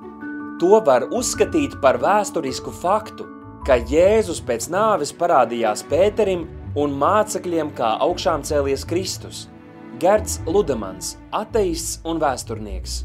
To 0.58 0.80
var 0.84 1.06
uzskatīt 1.14 1.76
par 1.82 2.00
vēsturisku 2.02 2.72
faktu, 2.74 3.28
ka 3.66 3.76
Jēzus 3.78 4.40
pēc 4.42 4.70
nāves 4.74 5.12
parādījās 5.14 5.84
Pēterim 5.90 6.48
un 6.78 6.96
mācekļiem 6.98 7.70
kā 7.78 7.94
augšām 8.08 8.42
cēlies 8.48 8.86
Kristus– 8.88 9.46
Gerts 9.98 10.36
Ludemans, 10.46 11.16
ateists 11.34 11.96
un 12.06 12.20
vēsturnieks. 12.22 13.00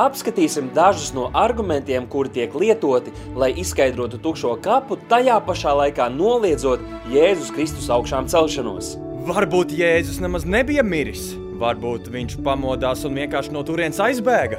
Apskatīsim 0.00 0.70
dažus 0.74 1.10
no 1.12 1.26
argumentiem, 1.36 2.06
kuri 2.08 2.30
tiek 2.32 2.54
lietoti, 2.54 3.12
lai 3.36 3.50
izskaidrotu 3.60 4.20
tukšo 4.22 4.54
kapu, 4.64 4.96
tajā 5.10 5.36
pašā 5.44 5.74
laikā 5.80 6.06
noliedzot 6.14 6.80
Jēzus 7.12 7.52
Kristus 7.52 7.90
augšām 7.92 8.30
celšanos. 8.32 8.94
Varbūt 9.28 9.74
Jēzus 9.76 10.22
nemaz 10.24 10.46
nebija 10.48 10.82
miris. 10.82 11.34
Varbūt 11.62 12.08
viņš 12.10 12.38
pamodās 12.42 13.04
un 13.06 13.20
vienkārši 13.20 13.52
no 13.54 13.62
turienes 13.68 14.00
aizbēga. 14.02 14.58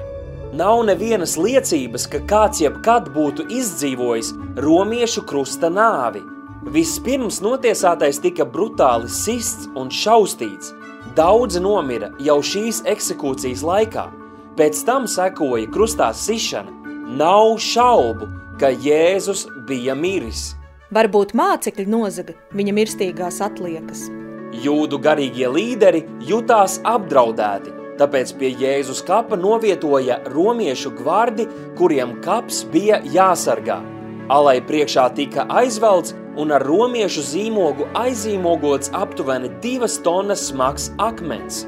Nav 0.54 0.84
nevienas 0.86 1.34
liecības, 1.42 2.06
ka 2.14 2.22
kāds 2.30 2.62
jebkad 2.62 3.10
būtu 3.16 3.50
izdzīvojis 3.58 4.32
romiešu 4.62 5.26
krusta 5.28 5.74
nāvi. 5.74 6.22
Vispirms 6.74 7.42
notiesātais 7.44 8.22
tika 8.24 8.46
brutāli 8.46 9.10
sists 9.12 9.68
un 9.76 9.90
šaustīts– 9.92 10.72
Daudzi 11.14 11.60
nomira 11.62 12.08
jau 12.26 12.40
šīs 12.42 12.80
eksekūcijas 12.90 13.62
laikā. 13.68 14.08
Pēc 14.54 14.84
tam 14.86 15.08
sekoja 15.10 15.66
krustā 15.74 16.12
sišana. 16.14 16.70
Nav 17.18 17.56
šaubu, 17.58 18.28
ka 18.62 18.70
Jēzus 18.70 19.48
bija 19.66 19.96
miris. 19.98 20.52
Varbūt 20.94 21.34
mācekļi 21.34 21.88
nozaga 21.90 22.36
viņa 22.54 22.76
mirstīgās 22.78 23.40
atliekas. 23.42 24.06
Jūdu 24.62 25.00
garīgie 25.02 25.50
līderi 25.50 26.04
jutās 26.30 26.78
apdraudēti, 26.86 27.74
tāpēc 27.98 28.36
pie 28.38 28.54
Jēzus 28.62 29.02
kapa 29.08 29.40
novietoja 29.42 30.20
romiešu 30.30 30.94
gvardi, 31.02 31.50
kuriem 31.80 32.20
kaps 32.22 32.62
bija 32.70 33.02
jāsargā. 33.10 33.82
Alai 34.30 34.60
priekšā 34.62 35.10
tika 35.18 35.50
aizvelts 35.50 36.14
un 36.38 36.54
ar 36.54 36.62
romiešu 36.62 37.26
zīmogu 37.26 37.90
aizīmogots 37.98 38.94
aptuveni 38.94 39.50
divas 39.66 39.98
tonnas 40.06 40.46
smags 40.52 40.92
akmens. 41.02 41.66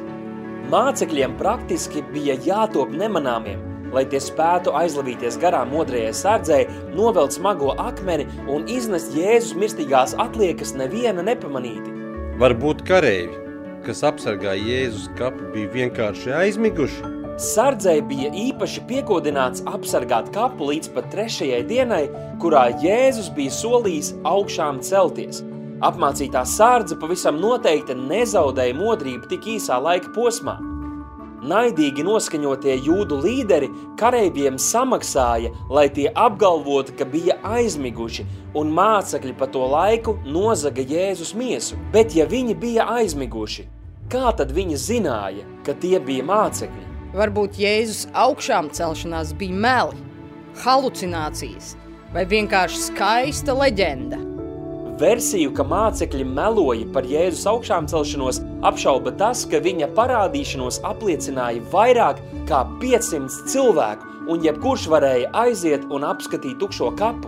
Mācekļiem 0.65 1.35
praktiski 1.37 2.01
bija 2.09 2.33
jātop 2.41 2.89
nemanāmiem, 2.97 3.59
lai 3.93 4.01
tie 4.09 4.17
spētu 4.23 4.71
aizlavīties 4.73 5.37
garām 5.37 5.75
otrajai 5.77 6.13
sardzei, 6.17 6.63
novelt 6.97 7.35
smago 7.35 7.75
akmeni 7.77 8.25
un 8.49 8.65
iznest 8.65 9.13
Jēzus 9.13 9.53
mirstīgās 9.61 10.15
atliekas 10.17 10.73
neviena 10.73 11.21
nepamanīti. 11.27 11.93
Varbūt 12.41 12.81
kareivi, 12.89 13.37
kas 13.85 14.01
apsargāja 14.09 14.57
Jēzus 14.65 15.05
kapu, 15.19 15.51
bija 15.53 15.69
vienkārši 15.75 16.33
aizmiguši? 16.41 17.13
Sardzei 17.45 17.99
bija 18.09 18.31
īpaši 18.33 18.87
piekodināts 18.89 19.61
apsargāt 19.69 20.33
kapu 20.33 20.71
līdz 20.71 20.95
pat 20.95 21.11
trešajai 21.13 21.61
dienai, 21.69 22.05
kurā 22.41 22.71
Jēzus 22.81 23.29
bija 23.37 23.53
solījis 23.53 24.15
augšām 24.25 24.81
celties. 24.81 25.45
Apmācītā 25.83 26.45
sārdze 26.47 26.95
pavisam 26.95 27.35
noteikti 27.41 27.97
nezaudēja 27.99 28.75
modrību 28.77 29.27
tik 29.27 29.47
īsā 29.57 29.75
laika 29.83 30.07
posmā. 30.15 30.55
Naidīgi 31.45 32.01
noskaņotie 32.07 32.77
jūdu 32.87 33.19
līderi 33.21 33.67
kareiviem 33.99 34.55
samaksāja, 34.57 35.51
lai 35.69 35.89
tie 35.93 36.07
apgalvotu, 36.09 36.95
ka 36.97 37.05
bija 37.05 37.35
aizmiguši, 37.43 38.23
un 38.55 38.71
mācekļi 38.73 39.35
pa 39.37 39.49
to 39.51 39.67
laiku 39.69 40.15
nozaga 40.23 40.81
Jēzus 40.81 41.35
miesu. 41.37 41.77
Bet 41.93 42.15
ja 42.15 42.25
viņi 42.25 42.55
bija 42.57 42.87
aizmiguši, 42.95 43.67
kā 44.09 44.31
tad 44.39 44.55
viņi 44.55 44.79
zināja, 44.79 45.43
ka 45.67 45.75
tie 45.75 45.99
bija 45.99 46.25
mācekļi? 46.25 46.85
Varbūt 47.19 47.59
Jēzus 47.59 48.07
augšām 48.15 48.71
celšanās 48.73 49.35
bija 49.37 49.59
meli, 49.67 49.99
halucinācijas 50.63 51.75
vai 52.15 52.23
vienkārši 52.31 52.87
skaista 52.87 53.53
leģenda. 53.53 54.34
Versiju, 54.95 55.51
ka 55.51 55.65
mācekļi 55.67 56.23
meloja 56.23 56.85
par 56.95 57.03
Jēzus 57.03 57.43
augšām 57.51 57.87
celšanos, 57.91 58.37
apšauba 58.63 59.11
tas, 59.19 59.41
ka 59.51 59.59
viņa 59.59 59.89
parādīšanos 59.97 60.77
apliecināja 60.87 61.63
vairāk 61.73 62.21
kā 62.47 62.61
500 62.79 63.49
cilvēku, 63.51 64.07
un 64.31 64.45
jebkurš 64.45 64.85
varēja 64.93 65.33
aiziet 65.41 65.83
un 65.91 66.07
apskatīt 66.07 66.55
tukšo 66.61 66.93
kapu. 66.95 67.27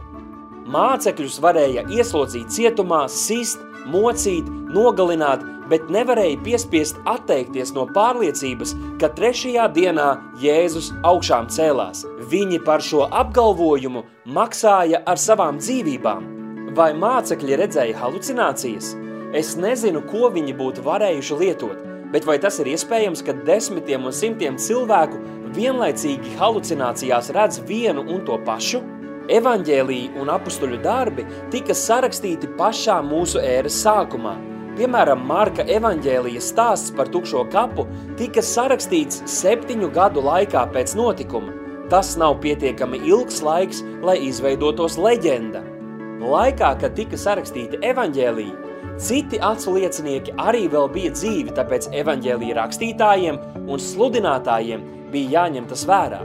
Mācekļus 0.72 1.42
varēja 1.44 1.84
ieslodzīt 1.92 2.56
cietumā, 2.56 3.02
sist, 3.12 3.60
mocīt, 3.92 4.48
nogalināt, 4.72 5.44
bet 5.68 5.92
nevarēja 5.92 6.40
piespiest 6.48 7.04
atteikties 7.04 7.76
no 7.76 7.84
pārliecības, 7.92 8.78
ka 9.04 9.12
trešajā 9.20 9.68
dienā 9.76 10.08
Jēzus 10.40 10.94
augšām 11.04 11.52
cēlās. 11.52 12.08
Viņi 12.32 12.64
par 12.64 12.80
šo 12.80 13.10
apgalvojumu 13.12 14.08
maksāja 14.40 15.04
ar 15.04 15.20
savām 15.20 15.60
dzīvībām. 15.60 16.37
Vai 16.78 16.92
mācekļi 16.94 17.56
redzēja 17.58 17.98
halucinācijas? 17.98 18.92
Es 19.34 19.56
nezinu, 19.58 20.04
ko 20.06 20.28
viņi 20.30 20.54
būtu 20.60 20.84
varējuši 20.86 21.38
lietot, 21.40 21.80
bet 22.14 22.26
vai 22.28 22.36
tas 22.44 22.60
ir 22.62 22.68
iespējams, 22.70 23.24
ka 23.26 23.34
desmitiem 23.48 24.04
un 24.06 24.14
simtiem 24.14 24.60
cilvēku 24.62 25.18
vienlaicīgi 25.56 26.36
halucinācijās 26.38 27.32
redz 27.34 27.64
vienu 27.66 28.04
un 28.06 28.22
to 28.28 28.38
pašu? 28.46 28.84
Evanģēlīja 29.34 30.22
un 30.22 30.30
apustuļu 30.36 30.78
darbi 30.84 31.26
tika 31.56 31.74
sarakstīti 31.74 32.52
pašā 32.60 33.00
mūsu 33.08 33.42
ēras 33.42 33.80
sākumā. 33.82 34.36
Piemēram, 34.78 35.24
Marka 35.26 35.66
evanģēlijas 35.66 36.52
stāsts 36.54 36.94
par 36.94 37.10
tukšo 37.10 37.42
kapu 37.56 37.88
tika 38.20 38.44
sarakstīts 38.46 39.24
septiņu 39.26 39.90
gadu 39.98 40.22
laikā 40.30 40.68
pēc 40.78 40.94
notikuma. 41.00 41.58
Tas 41.90 42.14
nav 42.22 42.38
pietiekami 42.46 43.02
ilgs 43.10 43.42
laiks, 43.42 43.82
lai 44.06 44.20
izveidotos 44.30 45.00
leģenda. 45.02 45.66
Laikā, 46.18 46.72
kad 46.82 46.96
tika 46.98 47.18
sarakstīta 47.20 47.78
evanģēlija, 47.86 48.56
citi 48.98 49.38
acu 49.44 49.76
liecinieki 49.76 50.34
arī 50.42 50.66
vēl 50.74 50.90
bija 50.94 51.12
dzīvi, 51.14 51.54
tāpēc 51.58 51.92
evanģēlija 51.94 52.58
rakstītājiem 52.58 53.38
un 53.70 53.84
sludinātājiem 53.84 54.84
bija 55.14 55.36
jāņem 55.38 55.70
tas 55.70 55.86
vērā. 55.90 56.24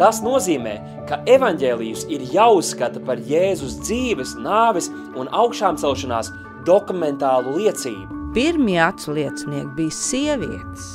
Tas 0.00 0.22
nozīmē, 0.24 0.74
ka 1.06 1.20
evaņģēlijus 1.30 2.08
ir 2.10 2.24
jāuzskata 2.32 3.04
par 3.04 3.20
Jēzus 3.22 3.76
dzīves, 3.84 4.34
nāves 4.42 4.88
un 5.14 5.28
augšām 5.30 5.78
celšanās 5.78 6.32
dokumentālu 6.66 7.58
liecību. 7.60 8.22
Pirmie 8.34 8.80
atsliecinieki 8.82 9.76
bija 9.76 9.94
sievietes. 9.94 10.88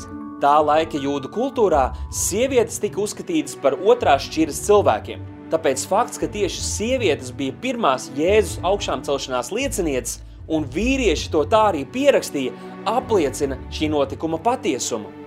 Tā 0.43 0.57
laika 0.63 0.99
jūdu 0.99 1.29
kultūrā 1.31 1.89
sievietes 2.11 2.81
tika 2.83 2.99
uzskatītas 3.05 3.55
par 3.61 3.77
otrās 3.79 4.25
šķiras 4.27 4.65
cilvēkiem. 4.65 5.23
Tāpēc 5.49 5.85
fakts, 5.89 6.21
ka 6.21 6.29
tieši 6.29 6.65
sievietes 6.65 7.31
bija 7.35 7.55
pirmās 7.61 8.09
Jēzus 8.17 8.59
augšām 8.65 9.05
celšanās 9.05 9.53
liecinieces 9.55 10.19
un 10.49 10.65
vīrieši 10.65 11.31
to 11.33 11.45
tā 11.49 11.69
arī 11.71 11.85
pierakstīja, 11.89 12.53
apliecina 12.89 13.57
šī 13.73 13.89
notikuma 13.93 14.41
patiesumu 14.41 15.19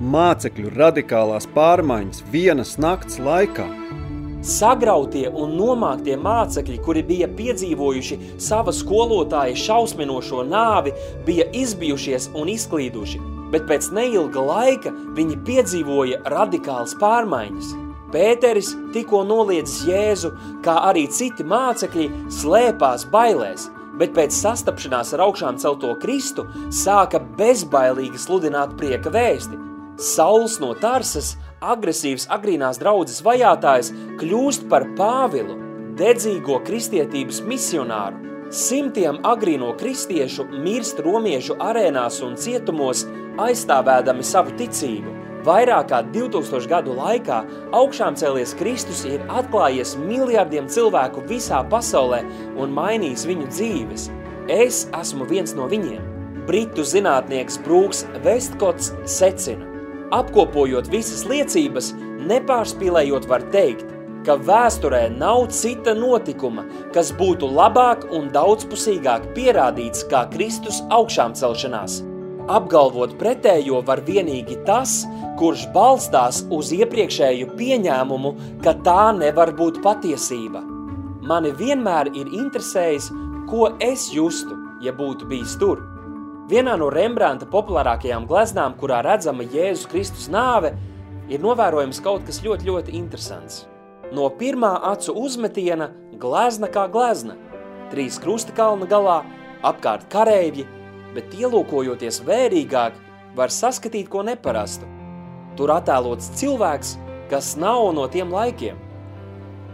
mācekļu 0.00 0.70
radikālās 0.72 1.44
pārmaiņas 1.54 2.22
vienas 2.32 2.78
nakts 2.80 3.18
laikā. 3.20 3.66
Sagrautie 4.40 5.26
un 5.28 5.52
nomāktie 5.58 6.14
mācekļi, 6.16 6.78
kuri 6.80 7.02
bija 7.04 7.28
piedzīvojuši 7.36 8.16
sava 8.40 8.72
skolotāja 8.72 9.58
šausminošo 9.60 10.46
nāvi, 10.48 10.94
bija 11.26 11.50
izbijušies 11.52 12.30
un 12.32 12.48
izklīduši. 12.48 13.20
bet 13.50 13.64
pēc 13.66 13.88
neilga 13.90 14.40
laika 14.46 14.92
viņi 15.16 15.36
piedzīvoja 15.46 16.20
radikālas 16.30 16.94
pārmaiņas. 17.00 17.89
Pēteris 18.10 18.72
tikko 18.94 19.22
noliedzis 19.26 19.84
Jēzu, 19.88 20.32
kā 20.64 20.76
arī 20.90 21.06
citi 21.12 21.46
mācekļi 21.46 22.08
slēpās 22.40 23.06
bailēs, 23.12 23.68
bet 24.00 24.14
pēc 24.16 24.34
sastapšanās 24.34 25.14
ar 25.14 25.24
augšām 25.26 25.58
celto 25.62 25.92
Kristu 26.02 26.46
sāka 26.74 27.20
bezbailīgi 27.38 28.18
sludināt 28.18 28.76
prieka 28.80 29.12
vēsti. 29.14 29.58
Sauls 30.00 30.56
no 30.62 30.72
Tarsas, 30.80 31.34
agresīvs 31.60 32.26
agrīnās 32.32 32.80
draudzes 32.80 33.20
vajātājs, 33.26 33.92
kļūst 34.20 34.66
par 34.72 34.88
Pāvilu, 34.96 35.58
dedzīgo 36.00 36.62
kristietības 36.64 37.42
misionāru. 37.44 38.26
Simtiem 38.50 39.20
agrīno 39.28 39.74
kristiešu 39.78 40.48
mirst 40.64 40.98
romiešu 41.04 41.54
arēnās 41.62 42.18
un 42.26 42.34
cietumos, 42.40 43.04
aizstāvēdami 43.38 44.24
savu 44.26 44.56
ticību. 44.58 45.12
Vairāk 45.44 45.88
kā 45.88 46.00
2000 46.12 46.68
gadu 46.68 46.94
laikā 46.98 47.38
augšām 47.76 48.16
cēlies 48.20 48.52
Kristus 48.58 49.06
ir 49.08 49.22
atklājies 49.32 49.94
miljardiem 49.96 50.68
cilvēku 50.68 51.24
visā 51.30 51.62
pasaulē 51.72 52.20
un 52.60 52.74
mainījis 52.76 53.24
viņu 53.30 53.48
dzīves. 53.48 54.08
Es 54.52 54.82
esmu 55.00 55.28
viens 55.30 55.54
no 55.56 55.68
viņiem. 55.70 56.02
Britu 56.48 56.84
zinātnieks 56.84 57.60
Brūks 57.64 58.04
Vestkots 58.24 58.92
secina. 59.08 59.64
Apkopojot 60.12 60.90
visas 60.90 61.22
liecības, 61.30 61.92
nepārspīlējot 62.26 63.28
var 63.30 63.46
teikt, 63.54 63.86
ka 64.26 64.36
vēsturē 64.36 65.06
nav 65.14 65.46
cita 65.54 65.94
notikuma, 65.96 66.66
kas 66.92 67.14
būtu 67.16 67.48
labāk 67.48 68.10
un 68.12 68.28
daudzpusīgāk 68.34 69.30
pierādīts 69.38 70.04
kā 70.10 70.26
Kristus 70.34 70.82
augšām 70.92 71.38
celšanās. 71.38 72.02
Apgalvot 72.50 73.12
pretējo 73.20 73.78
var 73.86 74.00
vienīgi 74.02 74.56
tas, 74.66 75.04
kurš 75.38 75.68
balstās 75.74 76.40
uz 76.50 76.72
iepriekšēju 76.74 77.52
pieņēmumu, 77.54 78.32
ka 78.64 78.74
tā 78.86 79.12
nevar 79.14 79.52
būt 79.54 79.78
patiesība. 79.84 80.64
Mani 81.30 81.52
vienmēr 81.54 82.10
ir 82.10 82.32
interesējis, 82.34 83.06
ko 83.46 83.68
es 83.78 84.08
justu, 84.10 84.56
ja 84.82 84.90
būtu 84.96 85.28
bijis 85.30 85.54
tur. 85.60 85.84
Vienā 86.50 86.74
no 86.80 86.88
Rembrandta 86.90 87.46
populārākajām 87.46 88.26
gleznām, 88.26 88.74
kurā 88.80 88.98
redzama 89.06 89.46
Jēzus 89.46 89.86
Kristus 89.92 90.26
nāve, 90.32 90.72
ir 91.30 91.38
novērojams 91.44 92.02
kaut 92.02 92.26
kas 92.26 92.42
ļoti, 92.42 92.66
ļoti 92.66 92.96
interesants. 92.98 93.68
No 94.10 94.26
pirmā 94.40 94.72
acu 94.90 95.14
uzmetiena 95.14 95.92
glezna 96.18 96.66
kā 96.66 96.88
glezna, 96.90 97.38
trīs 97.94 98.18
krusta 98.18 98.50
kalna 98.56 98.90
galā, 98.90 99.20
apkārt 99.62 100.10
kareivji, 100.10 100.66
bet 101.14 101.34
ielūkojoties 101.36 102.20
vērīgāk, 102.26 102.96
var 103.36 103.52
saskatīt 103.54 104.08
ko 104.10 104.24
neparastu. 104.26 104.88
Tur 105.58 105.72
attēlots 105.74 106.30
cilvēks, 106.38 106.96
kas 107.30 107.54
nav 107.58 107.90
no 107.94 108.06
tiem 108.10 108.32
laikiem. 108.34 108.78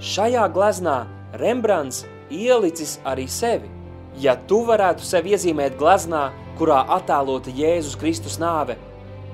Šajā 0.01 0.45
gleznā 0.53 1.05
Rembrandts 1.41 2.05
ielicis 2.33 2.99
arī 3.05 3.27
sevi. 3.29 3.71
Ja 4.21 4.37
tu 4.49 4.63
varētu 4.65 5.05
sevi 5.05 5.35
iezīmēt 5.37 5.77
gleznā, 5.81 6.31
kurā 6.57 6.83
attēlota 6.97 7.53
Jēzus 7.53 7.97
Kristus 8.01 8.39
nāve, 8.41 8.79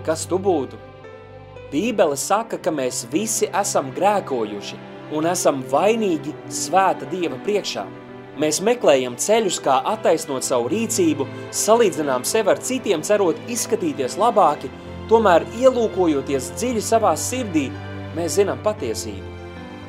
kas 0.06 0.26
tu 0.26 0.38
būtu? 0.42 0.78
Bībele 1.72 2.18
saka, 2.18 2.58
ka 2.58 2.70
mēs 2.74 3.06
visi 3.12 3.48
esam 3.48 3.92
grēkojuši 3.96 4.78
un 5.16 5.28
esam 5.30 5.62
vainīgi 5.70 6.34
svēta 6.50 7.08
Dieva 7.08 7.38
priekšā. 7.46 7.86
Mēs 8.40 8.62
meklējam 8.64 9.18
ceļus, 9.20 9.58
kā 9.60 9.74
attaisnot 9.90 10.46
savu 10.46 10.70
rīcību, 10.72 11.26
salīdzinām 11.52 12.22
sevi 12.24 12.48
ar 12.48 12.60
citiem, 12.64 13.02
cerot 13.04 13.36
izskatīties 13.52 14.16
labāki, 14.16 14.70
tomēr 15.10 15.44
ielūkojoties 15.60 16.48
dziļi 16.56 16.84
savā 16.86 17.12
sirdī, 17.20 17.66
mēs 18.16 18.38
zinām 18.38 18.62
patiesību. 18.64 19.28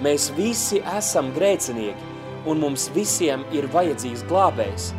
Mēs 0.03 0.27
visi 0.35 0.81
esam 0.97 1.31
grēcinieki, 1.37 2.11
un 2.51 2.59
mums 2.59 2.89
visiem 2.91 3.47
ir 3.55 3.69
vajadzīgs 3.71 4.25
glābējs. 4.27 4.91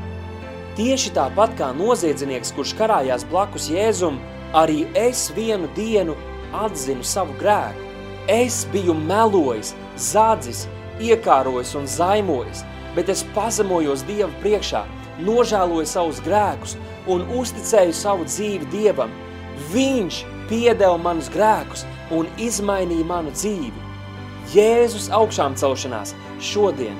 Tieši 0.79 1.13
tāpat 1.15 1.53
kā 1.59 1.69
noziedznieks, 1.77 2.55
kurš 2.57 2.73
karājās 2.81 3.29
blakus 3.29 3.69
Jēzum, 3.69 4.17
arī 4.57 4.87
es 4.97 5.29
vienu 5.37 5.69
dienu 5.77 6.17
atzinu 6.65 7.05
savu 7.05 7.37
grēku. 7.43 7.93
Es 8.25 8.63
biju 8.73 8.97
melojis, 8.97 9.75
zādzis, 10.01 10.65
iekārojis 10.97 11.77
un 11.77 11.85
zaimojis– 11.85 12.65
bet 12.97 13.11
es 13.13 13.25
pazemojos 13.35 14.05
Dieva 14.09 14.31
priekšā, 14.43 14.85
nožēloju 15.25 15.87
savus 15.89 16.21
grēkus 16.25 16.77
un 17.11 17.27
uzticēju 17.39 17.95
savu 17.95 18.27
dzīvi 18.29 18.71
Dievam. 18.73 19.13
Viņš 19.73 20.21
piedeva 20.51 20.97
manus 21.01 21.31
grēkus 21.33 21.85
un 22.15 22.29
izmainīja 22.41 23.07
manu 23.09 23.33
dzīvi. 23.35 23.85
Jēzus 24.55 25.09
augšām 25.15 25.57
celšanās 25.59 26.13
šodien 26.43 26.97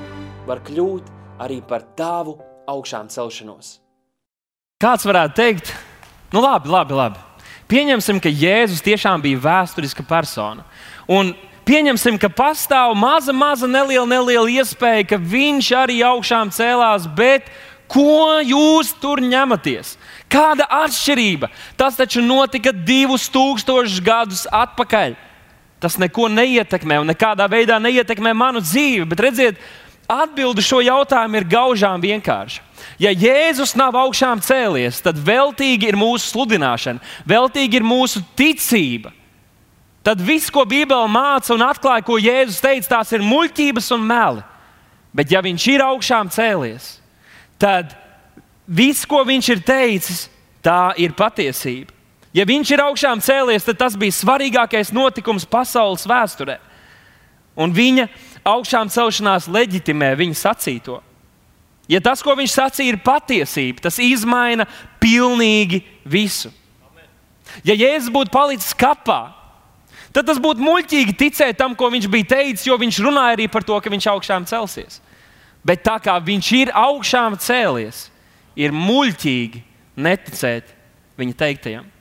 var 0.47 0.63
kļūt 0.65 1.11
arī 1.45 1.61
par 1.67 1.85
tavu 1.97 2.37
augšām 2.69 3.09
celšanos. 3.11 3.79
Kāds 4.81 5.05
varētu 5.07 5.37
teikt, 5.37 5.71
nu 6.33 6.41
labi, 6.43 6.71
labi, 6.71 6.97
labi. 6.97 7.21
Pieņemsim, 7.71 8.19
ka 8.21 8.29
Jēzus 8.29 8.83
tiešām 8.85 9.23
bija 9.23 9.41
vēsturiska 9.41 10.05
persona. 10.05 10.65
Un 11.09 11.33
Pieņemsim, 11.65 12.19
ka 12.21 12.29
pastāv 12.29 12.91
maza, 12.93 13.33
maza, 13.33 13.65
neliela, 13.65 14.05
neliela 14.05 14.51
iespēja, 14.53 15.07
ka 15.09 15.17
viņš 15.17 15.69
arī 15.73 15.95
augšām 16.05 16.51
cēlās, 16.53 17.07
bet 17.17 17.47
ko 17.89 18.37
jūs 18.45 18.91
tur 19.01 19.17
ņematies? 19.25 19.95
Kāda 20.29 20.67
atšķirība? 20.83 21.49
Tas 21.77 21.97
taču 21.97 22.21
notika 22.21 22.69
divus 22.69 23.25
tūkstošus 23.33 23.97
gadus 24.05 24.45
atpakaļ. 24.53 25.17
Tas 25.81 25.97
neko 26.01 26.29
neietekmē 26.29 27.01
un 27.01 27.09
nekādā 27.09 27.49
veidā 27.49 27.81
neietekmē 27.81 28.35
manu 28.37 28.61
dzīvi. 28.61 29.09
Bet 29.09 29.25
redziet, 29.25 29.65
atbildi 30.05 30.61
šo 30.61 30.85
jautājumu 30.85 31.41
ir 31.41 31.49
gaužām 31.49 32.05
vienkārša. 32.05 32.61
Ja 33.01 33.09
Jēzus 33.09 33.73
nav 33.73 33.97
augšām 34.05 34.37
cēlies, 34.45 35.01
tad 35.01 35.17
veltīgi 35.17 35.89
ir 35.89 35.97
mūsu 35.97 36.29
sludināšana, 36.29 37.01
veltīgi 37.25 37.81
ir 37.81 37.85
mūsu 37.89 38.21
ticība 38.37 39.15
tad 40.05 40.21
viss, 40.21 40.51
ko 40.53 40.63
Bībele 40.69 41.09
māca 41.09 41.55
un 41.55 41.65
atklāja, 41.65 42.05
ko 42.05 42.19
Jēzus 42.21 42.61
teica, 42.61 42.91
tās 42.97 43.13
ir 43.15 43.25
muļķības 43.25 43.89
un 43.97 44.05
meli. 44.05 44.45
Bet, 45.15 45.31
ja 45.31 45.41
viņš 45.41 45.65
ir 45.71 45.83
augšām 45.85 46.29
cēlies, 46.29 46.97
tad 47.61 47.95
viss, 48.67 49.07
ko 49.07 49.23
viņš 49.25 49.51
ir 49.53 49.61
teicis, 49.65 50.25
tā 50.65 50.93
ir 51.01 51.15
patiesība. 51.17 51.93
Ja 52.35 52.43
viņš 52.43 52.71
ir 52.75 52.83
augšām 52.83 53.21
cēlies, 53.23 53.63
tad 53.63 53.79
tas 53.79 53.95
bija 53.95 54.11
svarīgākais 54.11 54.91
notikums 54.93 55.47
pasaules 55.47 56.03
vēsturē. 56.09 56.57
Un 57.55 57.71
viņa 57.71 58.09
augšām 58.43 58.91
celšanās 58.91 59.47
leģitimē 59.47 60.11
viņa 60.19 60.35
sacīto. 60.41 60.99
Ja 61.87 62.01
tas, 62.03 62.19
ko 62.25 62.33
viņš 62.35 62.51
sacīja, 62.57 62.91
ir 62.91 62.99
patiesība, 63.05 63.85
tas 63.85 64.01
izmaina 64.03 64.65
pilnīgi 64.99 65.83
visu. 66.03 66.51
Ja 67.63 67.77
Jēzus 67.77 68.11
būtu 68.11 68.33
palicis 68.33 68.75
kapā, 68.75 69.34
tad 70.15 70.29
tas 70.29 70.39
būtu 70.41 70.63
muļķīgi 70.63 71.17
ticēt 71.19 71.59
tam, 71.59 71.75
ko 71.75 71.91
viņš 71.93 72.07
bija 72.11 72.31
teicis, 72.37 72.67
jo 72.69 72.77
viņš 72.79 73.01
runāja 73.03 73.35
arī 73.35 73.49
par 73.51 73.65
to, 73.67 73.77
ka 73.83 73.91
viņš 73.91 74.07
augšām 74.13 74.47
celsies. 74.49 75.01
Bet 75.65 75.83
tā 75.83 75.97
kā 75.99 76.15
viņš 76.21 76.51
ir 76.59 76.71
augšām 76.77 77.35
cēlies, 77.41 78.05
ir 78.55 78.75
muļķīgi 78.75 79.63
neticēt 79.99 80.71
viņa 81.19 81.37
teiktajam. 81.39 81.91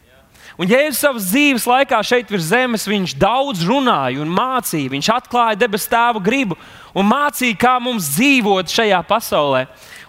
Un 0.55 0.71
Jēzus 0.71 1.01
savas 1.03 1.25
dzīves 1.33 1.65
laikā 1.67 1.99
šeit 2.07 2.29
virs 2.31 2.47
zemes 2.47 2.85
viņš 2.87 3.17
daudz 3.19 3.65
runāja 3.67 4.21
un 4.23 4.31
mācīja. 4.31 4.93
Viņš 4.93 5.09
atklāja 5.17 5.59
debesu 5.59 5.89
tēva 5.91 6.23
gribu 6.23 6.55
un 6.95 7.09
mācīja, 7.11 7.57
kā 7.59 7.73
mums 7.83 8.13
dzīvot 8.15 8.71
šajā 8.71 9.01
pasaulē. 9.09 9.65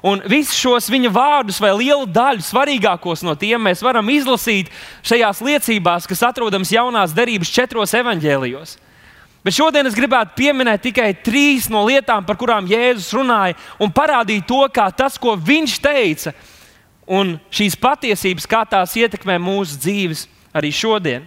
Un 0.05 0.21
visus 0.29 0.57
šos 0.59 0.85
viņa 0.93 1.09
vārdus, 1.09 1.57
vai 1.57 1.71
lielu 1.73 2.05
daļu 2.05 2.43
svarīgākos 2.45 3.23
no 3.25 3.33
tiem, 3.39 3.63
mēs 3.65 3.81
varam 3.81 4.05
izlasīt 4.13 4.69
šajās 5.01 5.41
liecībās, 5.41 6.05
kas 6.05 6.21
atrodamas 6.27 6.73
jaunās 6.73 7.15
derības 7.15 7.49
četros 7.49 7.95
evaņģēlijos. 7.97 8.75
Bet 9.45 9.53
šodien 9.57 9.85
es 9.89 9.97
gribētu 9.97 10.37
pieminēt 10.37 10.83
tikai 10.87 11.11
trīs 11.25 11.67
no 11.73 11.83
lietām, 11.85 12.25
par 12.25 12.37
kurām 12.37 12.69
Jēzus 12.69 13.11
runāja, 13.17 13.57
un 13.81 13.93
parādīt 13.93 14.45
to, 14.49 14.61
kā 14.73 14.87
tas, 14.93 15.17
ko 15.21 15.35
viņš 15.37 15.75
teica, 15.81 16.33
un 17.05 17.35
šīs 17.53 17.77
patiesības, 17.77 18.47
kā 18.49 18.63
tās 18.69 18.93
ietekmē 18.97 19.37
mūsu 19.41 19.77
dzīves 19.81 20.25
arī 20.53 20.73
šodien. 20.73 21.25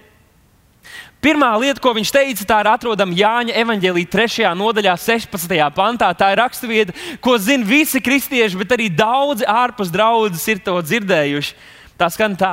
Pirmā 1.18 1.50
lieta, 1.59 1.83
ko 1.83 1.90
viņš 1.96 2.12
teica, 2.14 2.44
tā 2.46 2.61
ir 2.62 2.68
atrodama 2.70 3.16
Jāņa 3.18 3.57
evanģēlīja 3.59 4.11
3. 4.12 4.44
nodaļā, 4.54 4.94
16. 5.02 5.57
pantā. 5.74 6.12
Tā 6.14 6.31
ir 6.31 6.38
raksturvieta, 6.38 6.94
ko 7.24 7.35
zina 7.42 7.66
visi 7.66 7.98
kristieši, 7.98 8.59
bet 8.61 8.76
arī 8.76 8.87
daudzi 8.87 9.48
ārpus 9.48 9.90
draudzes 9.90 10.46
ir 10.46 10.62
to 10.62 10.76
dzirdējuši. 10.78 11.57
Tā 11.98 12.07
skan 12.14 12.37
tā, 12.38 12.52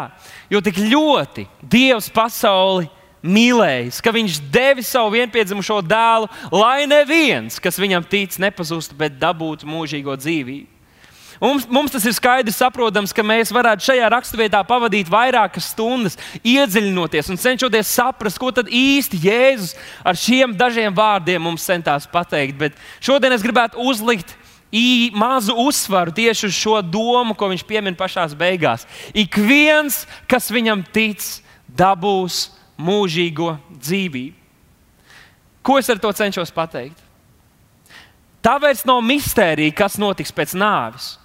jo 0.49 0.57
tik 0.65 0.79
ļoti 0.81 1.45
Dievs 1.61 2.09
pasauli 2.09 2.89
mīlējis, 3.21 4.01
ka 4.01 4.13
viņš 4.13 4.39
devis 4.53 4.89
savu 4.89 5.13
vienpiedzimušo 5.13 5.83
dēlu, 5.85 6.29
lai 6.49 6.87
neviens, 6.89 7.59
kas 7.61 7.77
viņam 7.81 8.05
tic, 8.09 8.39
nepazustu, 8.41 8.97
bet 8.97 9.19
dabūtu 9.21 9.69
mūžīgo 9.69 10.17
dzīvību. 10.17 10.74
Mums, 11.41 11.65
mums 11.67 11.91
tas 11.91 12.05
ir 12.07 12.15
skaidrs, 12.15 12.57
saprotams, 12.61 13.13
ka 13.15 13.23
mēs 13.25 13.51
varētu 13.55 13.89
šajā 13.89 14.07
raksturvietā 14.13 14.61
pavadīt 14.67 15.09
vairākas 15.11 15.71
stundas, 15.73 16.15
iedziļinoties 16.41 17.31
un 17.33 17.39
cenšoties 17.41 17.91
saprast, 17.97 18.39
ko 18.39 18.53
tad 18.55 18.71
īsti 18.71 19.19
Jēzus 19.25 19.75
ar 20.05 20.19
šiem 20.19 20.55
dažiem 20.55 20.95
vārdiem 20.95 21.43
mums 21.43 21.65
centās 21.67 22.07
pateikt. 22.11 22.55
Bet 22.59 22.79
šodien 23.03 23.35
es 23.35 23.43
gribētu 23.43 23.83
uzlikt 23.83 24.31
ī, 24.71 25.11
mazu 25.15 25.55
uzsvaru 25.65 26.15
tieši 26.15 26.47
uz 26.47 26.55
šo 26.55 26.79
domu, 26.81 27.35
ko 27.35 27.51
viņš 27.51 27.65
piemin 27.67 27.97
pašā 27.99 28.27
beigās. 28.37 28.87
Ik 29.13 29.35
viens, 29.35 30.05
kas 30.31 30.51
viņam 30.51 30.85
tic, 30.95 31.23
dabūs 31.67 32.49
mūžīgo 32.79 33.57
dzīvību. 33.75 34.41
Ko 35.65 35.79
es 35.81 35.89
ar 35.89 35.97
to 35.97 36.11
cenšos 36.13 36.51
pateikt? 36.53 36.99
Tā 38.45 38.59
vairs 38.61 38.83
nav 38.85 38.99
mistērija, 39.01 39.73
kas 39.73 39.95
notiks 39.97 40.29
pēc 40.35 40.53
nāves. 40.53 41.15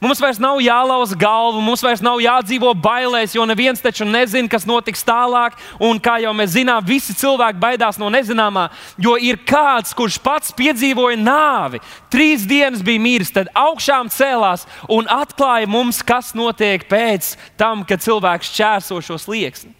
Mums 0.00 0.20
vairs 0.22 0.38
nav 0.42 0.60
jālauza 0.62 1.16
galva, 1.18 1.60
mums 1.64 1.82
vairs 1.82 2.02
nav 2.04 2.20
jādzīvo 2.22 2.74
bailēs, 2.78 3.34
jo 3.34 3.46
neviens 3.48 3.82
taču 3.82 4.06
nezina, 4.08 4.50
kas 4.50 4.66
notiks 4.68 5.04
tālāk. 5.06 5.56
Un 5.82 6.00
kā 6.02 6.18
jau 6.22 6.34
mēs 6.36 6.54
zinām, 6.54 6.84
visi 6.86 7.16
cilvēki 7.18 7.60
baidās 7.62 7.98
no 7.98 8.10
nezināmā, 8.12 8.68
jo 9.00 9.16
ir 9.16 9.40
kāds, 9.48 9.94
kurš 9.96 10.20
pats 10.22 10.54
piedzīvoja 10.58 11.18
nāvi. 11.20 11.82
Trīs 12.12 12.46
dienas 12.48 12.84
bija 12.84 13.02
miris, 13.02 13.32
tad 13.34 13.50
augšām 13.56 14.12
cēlās 14.12 14.68
un 14.88 15.10
atklāja 15.10 15.68
mums, 15.70 16.02
kas 16.06 16.34
notiek 16.38 16.86
pēc 16.88 17.34
tam, 17.58 17.84
kad 17.88 18.04
cilvēks 18.04 18.54
čērso 18.54 19.02
šo 19.04 19.18
slieksni. 19.20 19.74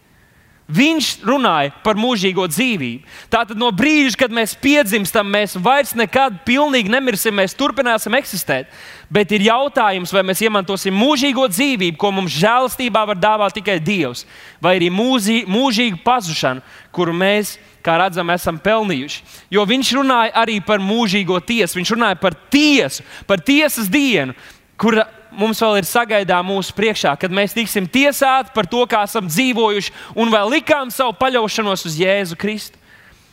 Viņš 0.69 1.23
runāja 1.25 1.71
par 1.81 1.97
mūžīgo 1.97 2.45
dzīvību. 2.53 3.07
Tātad 3.33 3.57
no 3.57 3.71
brīža, 3.73 4.19
kad 4.21 4.35
mēs 4.37 4.53
piedzimstam, 4.61 5.31
mēs 5.33 5.55
vairs 5.65 5.95
nekad 5.97 6.43
pilnīgi 6.45 6.93
nemirsim, 6.93 7.33
mēs 7.41 7.57
turpināsim 7.57 8.13
eksistēt. 8.19 8.69
Bet 9.09 9.33
ir 9.33 9.47
jautājums, 9.47 10.13
vai 10.13 10.27
mēs 10.29 10.43
iemantosim 10.45 10.93
mūžīgo 10.93 11.47
dzīvību, 11.49 11.97
ko 11.97 12.13
mums 12.13 12.37
žēlastībā 12.37 13.07
var 13.09 13.17
dāvāt 13.17 13.57
tikai 13.57 13.79
Dievs, 13.81 14.27
vai 14.61 14.75
arī 14.77 14.93
mūzī, 14.93 15.39
mūžīgu 15.49 16.03
pazušanu, 16.05 16.61
kuru 16.93 17.17
mēs, 17.17 17.57
kā 17.81 17.97
redzam, 18.03 18.29
esam 18.37 18.61
pelnījuši. 18.61 19.25
Jo 19.57 19.65
viņš 19.65 19.97
runāja 19.97 20.37
arī 20.37 20.61
par 20.61 20.85
mūžīgo 20.85 21.41
tiesu, 21.49 21.81
viņš 21.81 21.97
runāja 21.97 22.21
par 22.21 22.37
tiesu, 22.53 23.09
par 23.25 23.41
tiesas 23.41 23.89
dienu, 23.89 24.37
kura 24.77 25.09
mums 25.39 25.63
vēl 25.63 25.79
ir 25.81 25.87
sagaidām 25.89 26.51
mūsu 26.51 26.75
priekšā, 26.77 27.15
kad 27.21 27.33
mēs 27.35 27.55
tiksim 27.57 27.87
tiesāti 27.91 28.53
par 28.55 28.67
to, 28.71 28.83
kā 28.91 29.05
esam 29.07 29.31
dzīvojuši, 29.31 29.95
un 30.19 30.35
vēl 30.35 30.53
likām 30.59 30.93
savu 30.95 31.15
paļaušanos 31.21 31.87
uz 31.89 31.97
Jēzu 32.01 32.39
Kristu. 32.39 32.79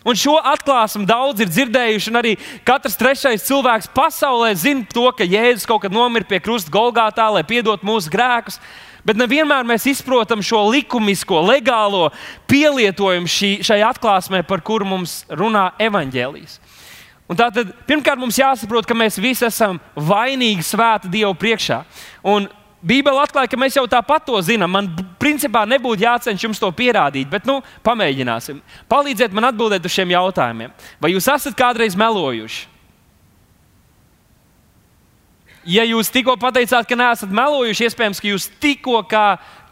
Un 0.05 0.13
šo 0.13 0.35
atklāsmu 0.37 1.07
daudz 1.09 1.41
ir 1.41 1.49
dzirdējuši, 1.49 2.11
un 2.11 2.19
arī 2.19 2.35
katrs 2.67 2.97
trešais 2.99 3.47
cilvēks 3.47 3.89
pasaulē 3.95 4.51
zina 4.53 4.85
to, 4.93 5.07
ka 5.17 5.25
Jēzus 5.25 5.65
kaut 5.65 5.81
kad 5.81 5.93
nomira 5.93 6.27
pie 6.29 6.37
krusta 6.45 6.69
Golgātā, 6.69 7.25
lai 7.33 7.41
piedotu 7.47 7.89
mūsu 7.89 8.13
grēkus. 8.13 8.59
Bet 9.05 9.17
nevienmēr 9.17 9.65
mēs 9.65 9.85
izprotam 9.89 10.41
šo 10.45 10.63
likumisko, 10.73 11.41
legālo 11.45 12.11
pielietojumu 12.49 13.29
šī, 13.29 13.51
šai 13.65 13.81
atklāsmē, 13.85 14.43
par 14.45 14.61
kuru 14.65 14.85
mums 14.93 15.23
runā 15.29 15.71
evaņģēlijas. 15.81 16.59
Un 17.25 17.37
tātad, 17.39 17.71
pirmkārt, 17.89 18.21
mums 18.21 18.37
jāsaprot, 18.37 18.85
ka 18.85 18.97
mēs 18.97 19.17
visi 19.17 19.47
esam 19.47 19.79
vainīgi 19.97 20.65
svēta 20.65 21.09
Dieva 21.09 21.33
priekšā. 21.33 21.81
Un 22.29 22.45
Bībele 22.85 23.17
atklāja, 23.23 23.49
ka 23.49 23.57
mēs 23.57 23.73
jau 23.79 23.87
tāpat 23.89 24.27
to 24.27 24.37
zinām. 24.45 24.69
Man 24.69 24.91
principā 25.21 25.63
nebūtu 25.65 26.05
jācenšas 26.05 26.45
jums 26.45 26.61
to 26.61 26.69
pierādīt, 26.75 27.25
bet 27.31 27.47
nu, 27.49 27.57
pamēģināsim. 27.85 28.59
Palīdziet 28.91 29.33
man 29.33 29.49
atbildēt 29.49 29.87
uz 29.87 29.95
šiem 29.95 30.13
jautājumiem. 30.13 30.73
Vai 31.01 31.15
jūs 31.15 31.29
esat 31.33 31.57
kādreiz 31.57 31.97
melojuši? 31.97 32.67
Ja 35.65 35.81
jūs 35.81 36.11
tikko 36.13 36.35
pateicāt, 36.37 36.85
ka 36.85 36.93
neesat 36.99 37.31
melojuši, 37.33 37.87
iespējams, 37.87 38.21
ka 38.21 38.29
jūs 38.29 38.51
tikko 38.61 39.01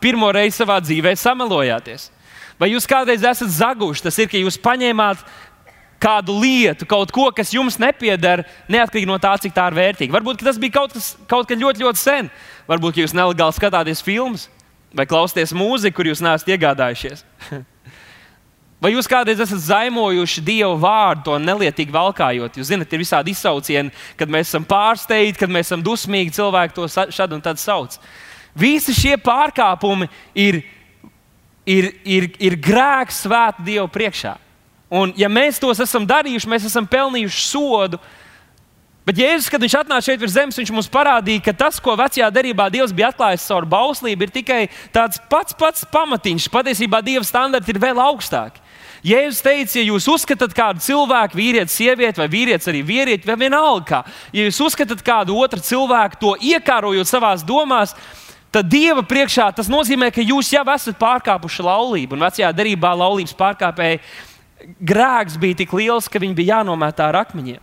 pirmo 0.01 0.31
reizi 0.33 0.63
savā 0.63 0.79
dzīvē 0.81 1.13
samelojāties. 1.13 2.09
Vai 2.57 2.71
jūs 2.73 2.89
kādreiz 2.89 3.21
esat 3.21 3.53
zaguši? 3.53 4.07
Tas 4.07 4.17
ir, 4.17 4.29
ka 4.31 4.41
jūs 4.41 4.57
paņēmāt 4.57 5.21
kādu 6.03 6.35
lietu, 6.41 6.87
kaut 6.89 7.11
ko, 7.15 7.29
kas 7.35 7.53
jums 7.55 7.79
nepieder, 7.81 8.43
neatkarīgi 8.71 9.09
no 9.09 9.19
tā, 9.21 9.33
cik 9.39 9.55
tā 9.55 9.69
ir 9.71 9.77
vērtīga. 9.79 10.15
Varbūt 10.15 10.43
tas 10.43 10.59
bija 10.61 10.79
kaut 10.81 10.95
kas, 10.97 11.13
kaut 11.31 11.51
ļoti, 11.51 11.85
ļoti 11.85 12.01
sen. 12.01 12.31
Varbūt 12.67 12.99
jūs 12.99 13.15
nelegāli 13.15 13.55
skatāties 13.55 14.03
filmas 14.03 14.49
vai 14.93 15.07
klausāties 15.09 15.55
mūziku, 15.57 15.97
kur 15.99 16.11
jūs 16.11 16.23
neesat 16.23 16.51
iegādājušies. 16.53 17.23
Vai 18.83 18.89
jūs 18.91 19.07
kādreiz 19.07 19.39
esat 19.39 19.61
zaimojuši 19.63 20.41
Dieva 20.43 20.73
vārdu, 20.75 21.21
to 21.29 21.37
nelietīgi 21.39 21.93
valkājot? 21.95 22.57
Jūs 22.59 22.67
zināt, 22.67 22.91
ir 22.91 22.99
visādi 22.99 23.31
izsaucieni, 23.31 23.93
kad 24.19 24.27
mēs 24.27 24.49
esam 24.49 24.65
pārsteigti, 24.67 25.39
kad 25.39 25.53
mēs 25.55 25.69
esam 25.69 25.85
dusmīgi, 25.85 26.33
cilvēki 26.35 26.75
to 26.75 26.89
šādi 26.91 27.37
un 27.37 27.43
tad 27.45 27.61
sauc. 27.63 27.95
Visi 28.59 28.91
šie 28.97 29.15
pārkāpumi 29.23 30.09
ir, 30.35 30.59
ir, 31.63 31.87
ir, 32.03 32.27
ir 32.43 32.59
grēks 32.59 33.23
svēta 33.23 33.63
Dieva 33.63 33.87
priekšā. 33.87 34.35
Un, 34.93 35.13
ja 35.17 35.29
mēs 35.31 35.57
tos 35.61 35.79
esam 35.81 36.05
darījuši, 36.05 36.49
mēs 36.51 36.67
esam 36.69 36.85
pelnījuši 36.89 37.47
sodu. 37.47 37.97
Bet 39.03 39.17
Jēzus, 39.19 39.49
kad 39.51 39.59
viņš 39.59 39.73
atnāca 39.81 40.05
šeit 40.05 40.21
virs 40.21 40.35
zemes, 40.35 40.57
viņš 40.59 40.71
mums 40.71 40.87
parādīja, 40.91 41.41
ka 41.43 41.53
tas, 41.65 41.79
ko 41.83 41.95
vecajā 41.99 42.29
derībā 42.31 42.69
Dievs 42.71 42.93
bija 42.95 43.09
atklājis 43.11 43.47
caur 43.49 43.65
bauslību, 43.67 44.23
ir 44.23 44.31
tikai 44.31 44.59
tāds 44.95 45.19
pats 45.31 45.57
pats 45.59 45.83
pamatiņš. 45.91 46.45
Patiesībā 46.53 47.01
Dieva 47.03 47.25
standarti 47.27 47.73
ir 47.73 47.81
vēl 47.83 47.99
augstāki. 47.99 48.61
Jēzus 49.03 49.41
teica, 49.43 49.75
ja 49.81 49.83
jūs 49.89 50.05
uzskatāt 50.07 50.53
kādu 50.55 50.79
cilvēku, 50.85 51.35
vīrieti, 51.35 51.73
sievieti, 51.73 52.21
vai 52.21 52.29
vīrietis 52.31 52.69
arī 52.71 52.85
vīrieti, 52.87 53.27
vai 53.27 53.35
vienalga, 53.41 54.05
ja 54.31 54.45
jūs 54.45 54.61
uzskatāt 54.63 55.01
kādu 55.03 55.35
otru 55.35 55.59
cilvēku, 55.59 56.21
to 56.21 56.35
iekārojot 56.39 57.09
savā 57.09 57.33
domās, 57.43 57.91
tad 58.53 58.69
Dieva 58.71 59.03
priekšā 59.03 59.49
tas 59.57 59.67
nozīmē, 59.67 60.07
ka 60.13 60.23
jūs 60.23 60.53
jau 60.53 60.63
esat 60.71 60.95
pārkāpuši 61.01 61.65
laulību. 61.67 62.15
Un 62.15 62.23
vecajā 62.23 62.53
derībā 62.55 62.93
laulības 62.95 63.35
pārkāpēji 63.35 63.99
grēks 64.79 65.37
bija 65.39 65.63
tik 65.63 65.73
liels, 65.77 66.09
ka 66.09 66.21
viņi 66.21 66.35
bija 66.37 66.59
jānometā 66.59 67.09
ar 67.09 67.21
akmeņiem. 67.23 67.61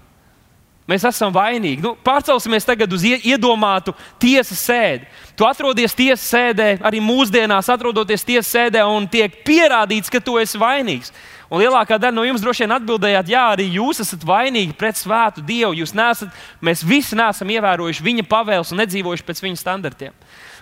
Mēs 0.91 1.05
esam 1.07 1.31
vainīgi. 1.31 1.85
Nu, 1.85 1.93
pārcelsimies 2.03 2.67
tagad 2.67 2.91
uz 2.91 3.05
iedomātu 3.07 3.93
tiesas 4.19 4.59
sēdi. 4.59 5.07
Tu 5.39 5.47
atrodies 5.47 5.95
tiesas 5.95 6.25
sēdē, 6.33 6.81
arī 6.83 6.99
mūsdienās 7.05 7.69
atrodoties 7.71 8.27
tiesas 8.27 8.51
sēdē, 8.51 8.83
un 8.91 9.07
tiek 9.11 9.37
pierādīts, 9.47 10.11
ka 10.11 10.19
tu 10.25 10.35
esi 10.41 10.59
vainīgs. 10.59 11.13
Un 11.51 11.63
lielākā 11.63 11.99
daļa 11.99 12.15
no 12.15 12.25
jums 12.27 12.43
droši 12.43 12.65
vien 12.65 12.75
atbildējāt, 12.75 13.31
jā, 13.31 13.45
arī 13.55 13.69
jūs 13.77 14.03
esat 14.03 14.27
vainīgi 14.27 14.75
pret 14.79 14.99
svētu 14.99 15.43
Dievu. 15.47 15.77
Jūs 15.79 15.95
nesat, 15.99 16.35
mēs 16.63 16.83
visi 16.87 17.19
neesam 17.19 17.51
ievērojuši 17.55 18.07
viņa 18.07 18.27
pavēles 18.31 18.71
un 18.75 18.83
nedzīvojuši 18.83 19.27
pēc 19.27 19.43
viņa 19.47 19.63
standartiem. 19.63 20.15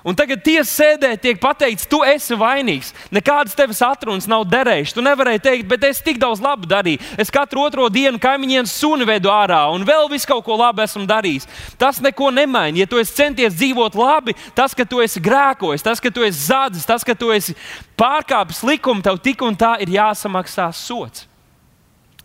Un 0.06 0.14
tagad 0.14 0.42
tiesas 0.46 0.70
sēdē 0.78 1.10
tiek 1.18 1.40
pateikts, 1.42 1.86
tu 1.90 1.98
esi 2.06 2.36
vainīgs. 2.38 2.92
Nekādas 3.14 3.56
tevis 3.58 3.80
atrunas 3.82 4.28
nav 4.30 4.44
derējušas. 4.50 4.94
Tu 4.94 5.04
nevarēji 5.04 5.42
teikt, 5.42 5.68
bet 5.70 5.86
es 5.88 6.02
tik 6.04 6.20
daudz 6.22 6.42
labu 6.42 6.68
darīju. 6.70 7.02
Es 7.18 7.32
katru 7.34 7.64
otro 7.66 7.88
dienu 7.90 8.20
kaimiņiem 8.22 8.68
suni 8.70 9.06
vedu 9.08 9.32
ārā 9.32 9.64
un 9.74 9.86
vēl 9.88 10.06
visu 10.12 10.28
kaut 10.30 10.44
ko 10.46 10.58
labu 10.58 10.84
esmu 10.84 11.02
darījis. 11.08 11.48
Tas 11.80 11.98
neko 12.04 12.30
nemaina. 12.34 12.78
Ja 12.78 12.86
tu 12.90 13.00
esi 13.02 13.16
centies 13.18 13.56
dzīvot 13.58 13.98
labi, 13.98 14.36
tas, 14.54 14.76
ka 14.76 14.86
tu 14.86 15.02
esi 15.02 15.22
grēkojis, 15.24 15.82
tas, 15.86 16.02
ka 16.02 16.12
tu 16.14 16.26
esi 16.26 16.46
zādzis, 16.46 16.86
tas, 16.86 17.06
ka 17.06 17.16
tu 17.18 17.32
esi 17.34 17.56
pārkāpis 17.98 18.62
likumu, 18.66 19.02
tev 19.02 19.18
tik 19.22 19.42
un 19.42 19.58
tā 19.58 19.74
ir 19.82 19.96
jāsamaksā 19.98 20.70
sots. 20.76 21.26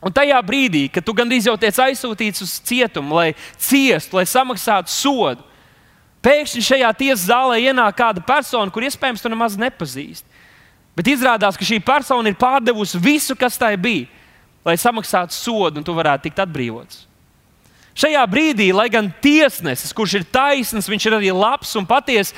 Un 0.04 0.12
tajā 0.12 0.38
brīdī, 0.44 0.90
kad 0.92 1.06
tu 1.06 1.16
gandrīz 1.16 1.48
jau 1.48 1.56
tiec 1.58 1.78
aizsūtīts 1.80 2.44
uz 2.44 2.58
cietumu, 2.68 3.16
lai 3.16 3.30
ciestu, 3.56 4.18
lai 4.20 4.26
samaksātu 4.28 4.92
sodu, 4.92 5.46
Pēkšņi 6.24 6.64
šajā 6.64 6.90
tiesas 6.96 7.28
zālē 7.28 7.60
ienāk 7.66 7.98
kāda 8.00 8.24
persona, 8.24 8.72
kur 8.72 8.86
iespējams 8.88 9.24
tu 9.24 9.32
nemaz 9.32 9.58
nepazīsti. 9.60 10.28
Bet 10.96 11.10
izrādās, 11.10 11.58
ka 11.58 11.66
šī 11.66 11.82
persona 11.84 12.30
ir 12.30 12.38
pārdevusi 12.40 13.02
visu, 13.02 13.36
kas 13.36 13.58
tai 13.60 13.74
bija, 13.82 14.06
lai 14.64 14.78
samaksātu 14.80 15.36
sodu 15.36 15.82
un 15.82 15.86
tu 15.86 15.96
varētu 15.98 16.30
tikt 16.30 16.44
atbrīvots. 16.46 17.08
Šajā 17.98 18.22
brīdī, 18.30 18.72
lai 18.74 18.88
gan 18.90 19.12
tiesnesis, 19.22 19.94
kurš 19.94 20.20
ir 20.20 20.30
taisns, 20.34 20.90
viņš 20.90 21.08
ir 21.10 21.16
arī 21.20 21.34
labs 21.36 21.76
un 21.78 21.86
patiess, 21.86 22.34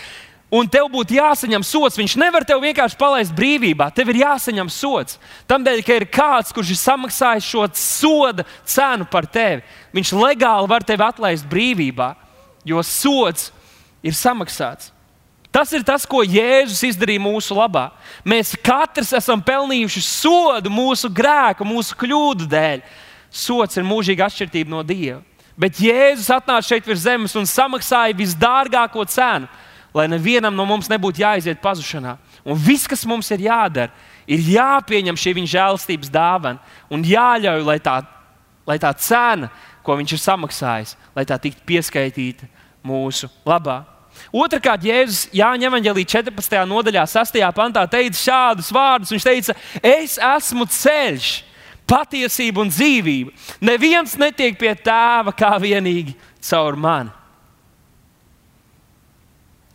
un 0.52 0.68
tev 0.72 0.90
būtu 0.92 1.16
jāsaņem 1.16 1.64
sots, 1.64 2.00
viņš 2.00 2.18
nevar 2.20 2.44
tevi 2.48 2.72
vienkārši 2.72 2.98
palaist 3.00 3.36
brīvībā. 3.36 3.88
Tev 3.96 4.12
ir 4.12 4.22
jāsaņem 4.24 4.72
sots. 4.72 5.20
Tādēļ, 5.48 5.84
ka 5.86 6.00
ir 6.00 6.08
kāds, 6.12 6.52
kurš 6.56 6.74
ir 6.74 6.82
samaksājis 6.82 7.48
šo 7.54 7.68
soda 7.80 8.48
cenu 8.68 9.08
par 9.12 9.30
tevi, 9.32 9.64
viņš 9.96 10.16
legāli 10.20 10.72
var 10.72 10.84
tevi 10.84 11.08
atlaist 11.08 11.48
brīvībā, 11.52 12.14
jo 12.68 12.84
sots 12.84 13.52
ir 14.06 14.14
samaksāts. 14.14 14.92
Tas 15.56 15.72
ir 15.72 15.86
tas, 15.88 16.04
ko 16.04 16.20
Jēzus 16.20 16.82
izdarīja 16.84 17.22
mūsu 17.24 17.56
labā. 17.56 17.88
Mēs 18.28 18.58
katrs 18.60 19.14
esam 19.16 19.40
pelnījuši 19.40 20.02
sodu 20.04 20.72
mūsu 20.74 21.08
grēku, 21.08 21.64
mūsu 21.64 21.96
kļūdu 21.96 22.48
dēļ. 22.52 22.84
Sots 23.32 23.80
ir 23.80 23.88
mūžīga 23.88 24.28
atšķirība 24.28 24.74
no 24.74 24.82
Dieva. 24.84 25.22
Bet 25.56 25.80
Jēzus 25.80 26.28
atnāca 26.36 26.68
šeit 26.68 26.84
virs 26.84 27.06
zemes 27.06 27.38
un 27.40 27.48
samaksāja 27.48 28.18
visdārgāko 28.20 29.06
cenu, 29.08 29.48
lai 29.96 30.10
nevienam 30.12 30.52
no 30.52 30.66
mums 30.68 30.92
nebūtu 30.92 31.24
jāiziet 31.24 31.64
pazušanā. 31.64 32.18
Un 32.44 32.60
viss, 32.60 32.90
kas 32.92 33.08
mums 33.08 33.32
ir 33.32 33.48
jādara, 33.48 33.96
ir 34.28 34.44
jāpieņem 34.58 35.16
šī 35.16 35.38
viņa 35.40 35.54
žēlastības 35.56 36.12
dāvana 36.12 36.60
un 36.92 37.08
jāļauj, 37.08 37.64
lai 37.64 37.80
tā, 37.80 38.02
lai 38.68 38.76
tā 38.84 38.92
cena, 39.00 39.48
ko 39.88 39.96
viņš 39.96 40.18
ir 40.18 40.26
samaksājis, 40.28 40.96
lai 41.16 41.24
tā 41.24 41.40
tiktu 41.40 41.64
pieskaitīta 41.64 42.52
mūsu 42.84 43.32
labā. 43.48 43.86
Otrakārt, 44.36 44.86
Jēzus 44.86 45.26
Jāņa 45.36 45.70
Evangelī 45.70 46.06
14. 46.08 46.62
nodaļā, 46.70 47.04
6. 47.10 47.42
pantā 47.56 47.86
teica 47.90 48.20
šādus 48.20 48.72
vārdus. 48.76 49.14
Viņš 49.14 49.28
teica, 49.28 49.56
es 49.82 50.18
esmu 50.22 50.68
ceļš, 50.72 51.30
patiesība 51.90 52.64
un 52.64 52.72
dzīvība. 52.74 53.36
Neviens 53.66 54.18
netiek 54.20 54.58
pie 54.60 54.74
tēva 54.76 55.34
kā 55.36 55.54
vienīgi 55.62 56.16
caur 56.46 56.78
mani. 56.80 57.14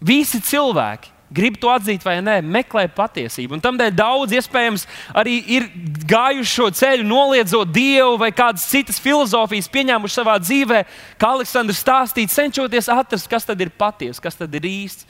Visi 0.00 0.40
cilvēki 0.40 1.19
grib 1.30 1.56
to 1.62 1.70
atzīt 1.70 2.02
vai 2.04 2.18
nē, 2.24 2.40
meklē 2.42 2.86
patiesību. 2.94 3.56
Un 3.56 3.62
tādēļ 3.62 3.94
daudz 3.94 4.34
iespējams 4.34 4.86
arī 5.16 5.36
ir 5.56 5.68
gājuši 6.10 6.50
šo 6.50 6.68
ceļu, 6.80 7.06
noliedzot 7.06 7.70
dievu 7.74 8.18
vai 8.20 8.32
kādas 8.34 8.66
citas 8.70 8.98
filozofijas, 9.02 9.70
pieņēmuši 9.70 10.18
savā 10.18 10.36
dzīvē, 10.42 10.82
kā 11.20 11.32
Aleksandrs 11.36 11.82
stāstīja, 11.84 12.32
cenšoties 12.34 12.90
atrast, 12.92 13.30
kas 13.30 13.46
tad 13.46 13.62
ir 13.62 13.70
patiesa, 13.70 14.22
kas 14.24 14.38
tad 14.38 14.54
ir 14.58 14.66
īsts. 14.66 15.06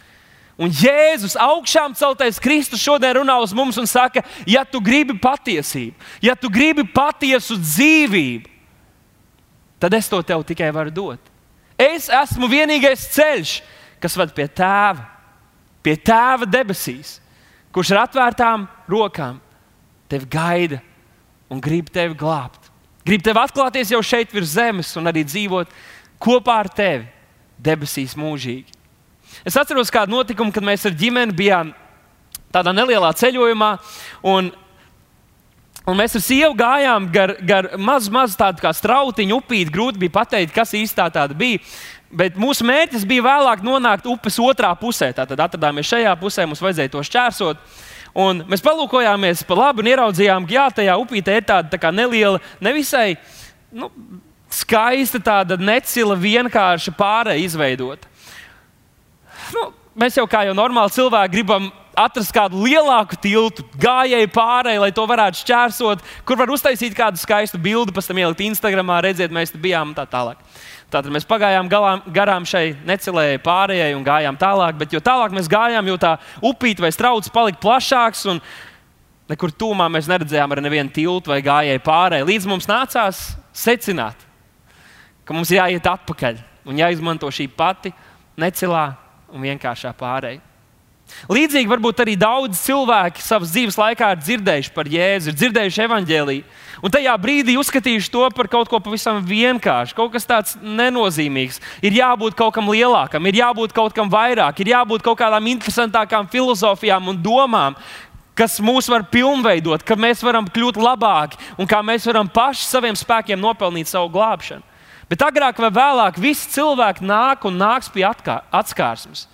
Un 0.61 0.69
Jēzus 0.77 1.39
augšām 1.41 1.95
celtais 1.97 2.41
Kristus 2.43 2.83
šodien 2.85 3.15
runā 3.17 3.39
uz 3.41 3.55
mums 3.57 3.79
un 3.81 3.87
saka, 3.89 4.21
ja 4.45 4.61
tu 4.69 4.83
gribi 4.85 5.17
patiesību, 5.17 5.97
ja 6.21 6.35
tu 6.37 6.51
gribi 6.53 6.85
patiesu 6.85 7.57
dzīvību, 7.57 8.51
tad 9.81 9.97
es 9.97 10.11
to 10.13 10.21
tev 10.21 10.45
tikai 10.45 10.69
varu 10.77 10.93
dot. 10.93 11.33
Es 11.81 12.11
esmu 12.13 12.51
vienīgais 12.53 13.07
ceļš, 13.15 13.55
kas 14.05 14.19
ved 14.21 14.37
pie 14.37 14.45
tēva 14.53 15.20
pie 15.85 15.97
tēva 15.97 16.49
debesīs, 16.49 17.19
kurš 17.75 17.95
ar 17.95 18.05
atvērtām 18.07 18.67
rokām 18.91 19.41
tevi 20.11 20.27
gaida 20.31 20.81
un 21.51 21.63
grib 21.63 21.91
tevi 21.93 22.17
glābt. 22.19 22.71
Grib 23.07 23.23
tevi 23.25 23.41
atklāties 23.41 23.93
jau 23.95 24.03
šeit 24.05 24.33
virs 24.35 24.55
zemes 24.55 24.93
un 24.99 25.09
arī 25.11 25.25
dzīvot 25.27 25.71
kopā 26.21 26.61
ar 26.65 26.69
tevi 26.69 27.09
debesīs 27.61 28.17
mūžīgi. 28.19 28.77
Es 29.47 29.57
atceros 29.57 29.93
kādu 29.93 30.13
notikumu, 30.13 30.53
kad 30.53 30.65
mēs 30.67 30.85
ar 30.89 30.97
ģimeni 30.97 31.37
bijām 31.37 31.71
tādā 32.53 32.75
nelielā 32.75 33.13
ceļojumā. 33.17 33.71
Un, 34.27 34.51
un 35.87 35.99
mēs 35.99 36.19
ar 36.19 36.25
sievu 36.25 36.57
gājām 36.59 37.09
gar, 37.15 37.37
gar 37.47 37.71
mazu, 37.79 38.13
mazu 38.15 38.39
tādu 38.41 38.63
kā 38.65 38.73
strautiņu 38.77 39.41
upīti. 39.41 39.73
Grūti 39.75 40.03
bija 40.03 40.19
pateikt, 40.21 40.55
kas 40.57 40.75
īstā 40.77 41.09
tāda 41.15 41.37
bija. 41.39 41.63
Bet 42.11 42.35
mūsu 42.41 42.67
mērķis 42.67 43.05
bija 43.07 43.23
vēlāk 43.23 43.63
nonākt 43.63 44.09
upes 44.11 44.39
otrā 44.43 44.73
pusē. 44.79 45.13
Tātad 45.15 45.39
atradāmies 45.39 45.87
šajā 45.87 46.15
pusē, 46.19 46.47
mums 46.49 46.63
vajadzēja 46.63 46.91
to 46.91 47.05
šķērsot. 47.07 47.61
Un 48.19 48.43
mēs 48.51 48.65
palūkojāmies 48.67 49.45
pa 49.47 49.59
labi 49.59 49.85
un 49.85 49.91
ieraudzījām, 49.93 50.49
ka 50.49 50.57
jā, 50.57 50.65
tajā 50.81 50.97
upītē 50.99 51.37
ir 51.39 51.47
tāda 51.47 51.79
tā 51.79 51.93
neliela, 51.95 52.41
nevisai 52.59 53.15
nu, 53.71 53.87
skaista, 54.51 55.21
tāda 55.23 55.55
necila, 55.61 56.17
vienkārša 56.19 56.95
pārēja 56.99 57.45
izveidota. 57.47 58.11
Nu, 59.55 59.69
mēs 59.95 60.19
jau 60.19 60.27
kā 60.31 60.43
jau 60.49 60.57
normāli 60.59 60.97
cilvēki 60.99 61.37
gribam 61.37 61.71
atrast 61.99 62.33
kādu 62.35 62.63
lielāku 62.65 63.19
tiltu, 63.21 63.65
gājēju 63.81 64.31
pārēju, 64.35 64.83
lai 64.85 64.91
to 64.95 65.05
varētu 65.09 65.41
šķērsot, 65.43 66.05
kur 66.29 66.39
var 66.41 66.53
uztaisīt 66.53 66.95
kādu 66.97 67.21
skaistu 67.21 67.61
bildi, 67.63 67.95
pēc 67.95 68.11
tam 68.11 68.21
ielikt 68.23 68.45
Instagram, 68.47 68.93
redzēt, 69.05 69.33
mēs 69.35 69.55
tur 69.55 69.63
bijām 69.63 69.93
un 69.93 69.97
tā 69.99 70.07
tālāk. 70.11 70.41
Tātad 70.91 71.13
mēs 71.15 71.27
pagājām 71.29 71.69
galām, 71.71 72.03
garām 72.11 72.47
šai 72.49 72.73
necelējai 72.87 73.39
pārējai 73.45 73.93
un 73.95 74.03
gājām 74.07 74.39
tālāk, 74.41 74.75
bet 74.81 74.95
jo 74.95 74.99
tālāk 74.99 75.35
mēs 75.37 75.51
gājām, 75.51 75.87
jo 75.87 75.95
tā 76.03 76.17
upīte 76.43 76.83
vai 76.83 76.91
strauts 76.95 77.31
palika 77.31 77.63
plašāks. 77.63 78.27
Nekur 79.31 79.55
tūmā 79.55 79.87
mēs 79.95 80.11
neredzējām 80.11 80.51
arī 80.51 80.65
nevienu 80.67 80.91
tiltu 80.91 81.31
vai 81.31 81.39
gājēju 81.47 81.85
pārējai. 81.87 82.27
Līdz 82.27 82.51
mums 82.51 82.67
nācās 82.67 83.23
secināt, 83.55 84.27
ka 85.23 85.37
mums 85.37 85.55
jāiet 85.55 85.87
atpakaļ 85.87 86.43
un 86.67 86.83
jāizmanto 86.83 87.31
šī 87.31 87.47
pati 87.55 87.95
necelā 88.41 88.89
un 89.31 89.47
vienkāršā 89.47 89.95
pārējai. 89.95 90.50
Līdzīgi 91.31 91.69
varbūt 91.69 92.01
arī 92.03 92.17
daudz 92.19 92.59
cilvēki 92.65 93.23
savas 93.23 93.53
dzīves 93.53 93.77
laikā 93.79 94.15
ir 94.15 94.21
dzirdējuši 94.23 94.73
par 94.75 94.89
Jēzu, 94.91 95.31
ir 95.31 95.39
dzirdējuši 95.39 95.83
evaņģēlīju. 95.85 96.45
Un 96.81 96.93
tajā 96.95 97.15
brīdī 97.21 97.57
uzskatījuši 97.61 98.13
to 98.15 98.25
par 98.33 98.49
kaut 98.49 98.71
ko 98.73 98.81
pavisam 98.81 99.21
vienkāršu, 99.27 99.97
kaut 99.99 100.15
kas 100.15 100.25
tāds 100.29 100.57
nenozīmīgs. 100.65 101.61
Ir 101.85 101.99
jābūt 101.99 102.39
kaut 102.39 102.55
kam 102.57 102.71
lielākam, 102.73 103.27
ir 103.29 103.41
jābūt 103.43 103.75
kaut 103.77 103.97
kam 103.97 104.09
vairāk, 104.13 104.63
ir 104.63 104.73
jābūt 104.73 105.05
kaut 105.05 105.19
kādām 105.21 105.51
interesantākām 105.53 106.31
filozofijām 106.33 107.13
un 107.13 107.21
domām, 107.21 107.77
kas 108.39 108.57
mūs 108.65 108.89
var 108.89 109.05
pilnveidot, 109.13 109.85
ka 109.85 109.99
mēs 110.01 110.25
varam 110.25 110.49
kļūt 110.49 110.81
labāki 110.81 111.37
un 111.61 111.69
kā 111.69 111.83
mēs 111.85 112.09
varam 112.09 112.31
paši 112.33 112.65
saviem 112.65 112.97
spēkiem 112.97 113.41
nopelnīt 113.41 113.91
savu 113.91 114.09
glābšanu. 114.15 114.65
Bet 115.11 115.27
agrāk 115.27 115.59
vai 115.61 115.73
vēlāk 115.75 116.23
visi 116.23 116.49
cilvēki 116.55 117.05
nāk 117.05 117.45
un 117.45 117.61
nāks 117.61 117.91
pie 117.93 118.07
atskārsmes 118.07 119.27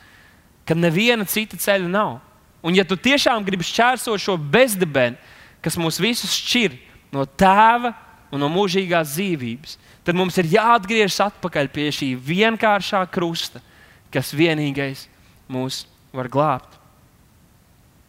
ka 0.67 0.75
neviena 0.75 1.27
cita 1.29 1.59
ceļa 1.61 1.89
nav. 1.91 2.19
Un, 2.67 2.75
ja 2.75 2.85
tu 2.85 2.99
tiešām 2.99 3.45
gribi 3.47 3.67
šķērsot 3.67 4.21
šo 4.21 4.37
bezdibeni, 4.37 5.19
kas 5.63 5.79
mūs 5.79 6.01
visus 6.03 6.35
šķir 6.35 6.75
no 7.15 7.25
tēva 7.39 7.93
un 8.35 8.43
no 8.43 8.49
mūžīgās 8.51 9.15
dzīvības, 9.15 9.77
tad 10.07 10.19
mums 10.19 10.39
ir 10.41 10.51
jāatgriežas 10.57 11.21
atpakaļ 11.29 11.71
pie 11.75 11.91
šī 11.95 12.11
vienkāršā 12.19 13.05
krusta, 13.13 13.63
kas 14.11 14.35
vienīgais 14.35 15.07
mūs 15.51 15.85
var 16.15 16.31
glābt. 16.33 16.75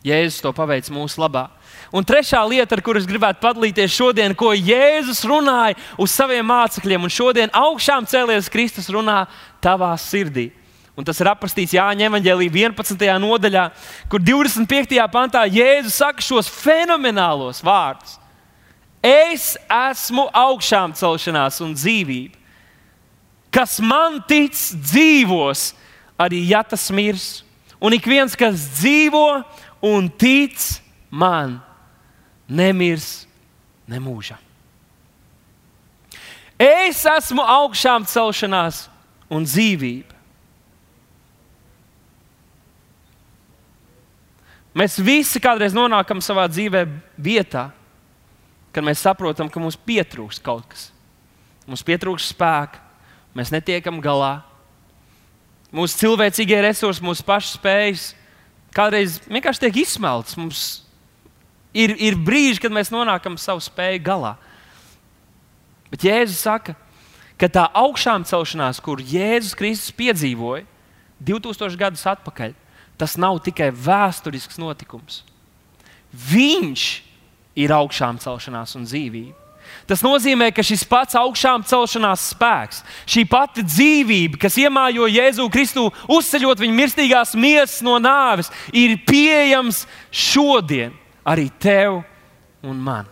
Jēzus 0.08 0.42
to 0.42 0.52
paveic 0.56 0.88
mūsu 0.94 1.20
labā. 1.20 1.48
Un 1.92 2.06
trešā 2.06 2.40
lieta, 2.48 2.78
ar 2.78 2.84
kuras 2.86 3.08
gribētu 3.08 3.42
padalīties 3.44 3.94
šodien, 3.94 4.36
ko 4.38 4.54
Jēzus 4.56 5.24
runāja 5.28 5.78
uz 6.00 6.14
saviem 6.14 6.46
mācekļiem, 6.48 7.04
un 7.08 7.14
šodien 7.14 7.54
augšām 7.56 8.08
cēlies 8.10 8.50
Kristus 8.52 8.90
runā 8.94 9.26
tavā 9.64 9.94
sirdī. 10.02 10.50
Un 10.98 11.06
tas 11.06 11.20
ir 11.22 11.30
aprakstīts 11.30 11.76
Jāņa 11.78 12.08
Evangelī 12.10 12.48
11. 12.50 13.04
nodaļā, 13.22 13.68
kur 14.10 14.24
25. 14.24 14.98
pantā 15.14 15.44
Jēzus 15.46 16.00
saka 16.02 16.26
šos 16.26 16.50
fenomenālos 16.50 17.62
vārdus. 17.62 18.16
Es 19.06 19.52
esmu 19.70 20.26
augšām 20.34 20.96
celšanās 20.98 21.62
un 21.62 21.76
dzīvība. 21.78 22.34
Kas 23.54 23.78
man 23.80 24.18
tic, 24.28 24.58
dzīvos, 24.74 25.70
arī 26.18 26.42
ja 26.50 26.64
tas 26.66 26.90
mirs. 26.90 27.44
Un 27.78 27.94
ik 27.94 28.10
viens, 28.10 28.34
kas 28.34 28.66
dzīvo 28.82 29.24
un 29.86 30.10
tic 30.10 30.58
man, 31.14 31.60
nemirs 32.50 33.28
nemūžā. 33.86 34.42
Es 36.58 37.06
esmu 37.06 37.46
augšām 37.46 38.10
celšanās 38.10 38.88
un 39.30 39.46
dzīvība. 39.46 40.17
Mēs 44.78 45.00
visi 45.02 45.42
kādreiz 45.42 45.74
nonākam 45.74 46.22
savā 46.22 46.46
dzīvē 46.52 46.84
vietā, 47.18 47.72
kad 48.76 48.86
mēs 48.86 49.02
saprotam, 49.02 49.50
ka 49.50 49.62
mums 49.62 49.80
pietrūkst 49.88 50.44
kaut 50.46 50.68
kas. 50.70 50.92
Mums 51.66 51.82
pietrūkst 51.88 52.36
spēka, 52.36 52.78
mēs 53.34 53.50
netiekam 53.52 53.98
galā. 54.04 54.44
Mūsu 55.74 55.98
cilvēcīgie 56.04 56.62
resursi, 56.64 57.04
mūsu 57.04 57.26
pašu 57.26 57.58
spējas 57.58 58.12
kādreiz 58.78 59.18
vienkārši 59.26 59.66
tiek 59.66 59.82
izsmelts. 59.84 60.38
Mums 60.38 60.62
ir, 61.74 61.96
ir 61.98 62.20
brīži, 62.20 62.62
kad 62.64 62.74
mēs 62.74 62.94
nonākam 62.94 63.38
savu 63.42 63.64
spēju 63.64 64.04
galā. 64.06 64.36
Bet 65.90 66.06
Jēzus 66.06 66.44
saka, 66.44 66.76
ka 67.40 67.50
tā 67.52 67.66
augšām 67.82 68.26
celšanās, 68.28 68.82
kur 68.84 69.02
Jēzus 69.02 69.56
Kristus 69.58 69.96
piedzīvoja 69.96 70.66
2000 71.24 71.80
gadus 71.80 72.06
atpakaļ, 72.10 72.54
tas 72.98 73.18
nav 73.20 73.40
tikai 73.46 73.70
vēsturisks 73.72 74.60
notikums. 74.62 75.22
Viņš 76.32 76.86
ir 77.58 77.74
augšām 77.74 78.20
celšanās 78.22 78.76
un 78.78 78.88
dzīvība. 78.88 79.48
Tas 79.88 80.02
nozīmē, 80.04 80.50
ka 80.56 80.64
šis 80.64 80.84
pats 80.88 81.16
augšām 81.20 81.64
celšanās 81.68 82.30
spēks, 82.34 82.82
šī 83.08 83.24
pati 83.28 83.64
dzīvība, 83.68 84.40
kas 84.40 84.56
iemājo 84.60 85.08
Jēzu 85.12 85.48
Kristu, 85.52 85.88
uzceļot 86.12 86.64
viņa 86.64 86.76
mirstīgās 86.76 87.36
miesas 87.40 87.82
no 87.84 87.98
nāves, 88.00 88.52
ir 88.72 88.98
pieejams 89.08 89.86
šodien 90.12 90.96
arī 91.28 91.50
tev 91.60 92.02
un 92.64 92.80
man. 92.80 93.08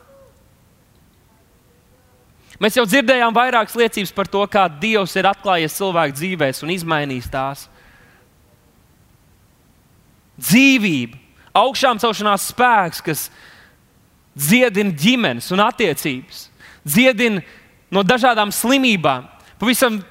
Mēs 2.60 2.78
jau 2.80 2.86
dzirdējām 2.88 3.36
vairākas 3.36 3.76
liecības 3.76 4.14
par 4.16 4.30
to, 4.32 4.44
kā 4.48 4.68
Dievs 4.80 5.16
ir 5.20 5.28
atklājies 5.28 5.76
cilvēku 5.76 6.16
dzīvēm 6.16 6.62
un 6.64 6.76
izmainījis 6.76 7.32
tās 7.32 7.66
dzīvība, 10.40 11.20
augšām 11.56 12.00
celšanās 12.02 12.50
spēks, 12.52 13.04
kas 13.06 13.28
dziedina 14.36 14.92
ģimenes 14.92 15.52
un 15.56 15.64
attiecības, 15.64 16.50
dziedina 16.84 17.44
no 17.94 18.04
dažādām 18.04 18.52
slimībām. 18.52 19.30
Pavisam 19.60 20.02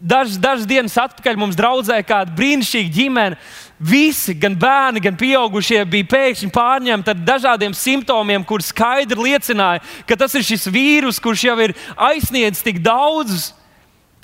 dažas, 0.00 0.38
dažas 0.40 0.66
dienas 0.68 0.96
atpakaļ 0.98 1.38
mums 1.38 1.58
draudzēja 1.58 2.06
kāda 2.06 2.34
brīnišķīga 2.36 2.94
ģimene. 2.98 3.38
Visi, 3.84 4.34
gan 4.38 4.54
bērni, 4.58 5.02
gan 5.02 5.16
pieaugušie, 5.18 5.80
bija 5.90 6.06
pēkšņi 6.12 6.50
pārņemti 6.54 7.10
ar 7.10 7.24
dažādiem 7.26 7.74
simptomiem, 7.76 8.44
kuriem 8.46 8.64
skaidri 8.64 9.28
liecināja, 9.28 9.82
ka 10.08 10.16
tas 10.18 10.34
ir 10.38 10.46
šis 10.46 10.68
vīrus, 10.72 11.20
kurš 11.22 11.48
jau 11.48 11.56
ir 11.64 11.74
aizsniedzis 12.10 12.64
tik 12.64 12.80
daudzus 12.84 13.52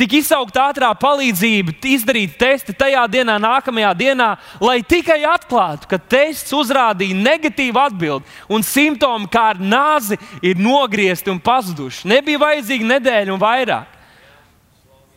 tik 0.01 0.17
izsaukt 0.21 0.57
ātrā 0.57 0.89
palīdzība, 0.97 1.75
izdarīt 1.93 2.39
testi 2.41 2.75
tajā 2.77 3.05
dienā, 3.13 3.37
nākamajā 3.43 3.93
dienā, 3.99 4.31
lai 4.63 4.81
tikai 4.87 5.21
atklātu, 5.29 5.91
ka 5.91 6.01
tests 6.01 6.55
uzrādīja 6.57 7.19
negatīvu 7.19 7.81
atbildi 7.83 8.39
un 8.49 8.65
simptomi 8.65 9.29
kā 9.33 9.51
ar 9.53 9.61
nāzi 9.61 10.19
ir 10.43 10.61
nogriezti 10.61 11.33
un 11.33 11.41
pazuduši. 11.45 12.09
Nebija 12.09 12.41
vajadzīga 12.41 12.93
nedēļa 12.95 13.35
un 13.35 13.43
vairāk. 13.43 13.97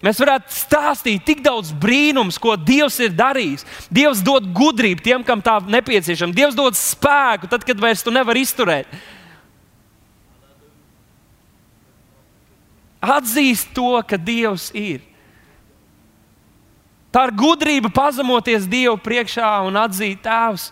Mēs 0.03 0.19
varētu 0.19 0.51
stāstīt 0.51 1.23
tik 1.23 1.39
daudz 1.45 1.69
brīnums, 1.79 2.35
ko 2.35 2.57
Dievs 2.59 2.97
ir 3.05 3.13
darījis. 3.15 3.63
Dievs 3.87 4.19
dod 4.25 4.49
gudrību 4.51 4.99
tiem, 5.05 5.23
kam 5.23 5.39
tā 5.39 5.61
nepieciešama. 5.63 6.35
Dievs 6.35 6.57
dod 6.59 6.75
spēku, 6.75 7.47
tad, 7.47 7.63
kad 7.63 7.79
vairs 7.79 8.03
tu 8.03 8.11
nevari 8.11 8.43
izturēt. 8.43 8.89
Atzīst 13.03 13.73
to, 13.75 13.97
ka 14.07 14.15
Dievs 14.15 14.69
ir. 14.71 15.01
Tā 17.13 17.27
ir 17.27 17.35
gudrība 17.37 17.91
pazemoties 17.93 18.65
Dievu 18.69 18.95
priekšā 19.03 19.49
un 19.67 19.75
atzīt 19.77 20.23
Tēvs. 20.23 20.71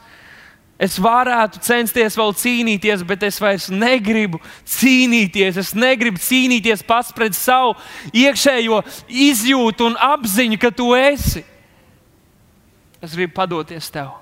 Es 0.82 0.96
varētu 0.98 1.60
censties 1.62 2.16
vēl 2.18 2.32
cīnīties, 2.34 3.04
bet 3.06 3.22
es 3.28 3.36
vairs 3.38 3.68
negribu 3.70 4.40
cīnīties. 4.66 5.60
Es 5.62 5.76
negribu 5.78 6.18
cīnīties 6.18 6.82
pats 6.88 7.12
pret 7.14 7.38
savu 7.38 7.76
iekšējo 8.18 8.80
izjūtu 9.06 9.92
un 9.92 10.00
apziņu, 10.02 10.58
ka 10.58 10.72
tu 10.74 10.88
esi. 10.98 11.44
Es 12.98 13.14
gribu 13.14 13.36
padoties 13.38 13.92
tev. 13.94 14.16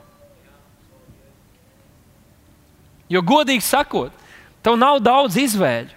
Jo, 3.09 3.23
godīgi 3.25 3.63
sakot, 3.63 4.11
tev 4.61 4.75
nav 4.77 4.99
daudz 5.01 5.39
izvēļu, 5.39 5.95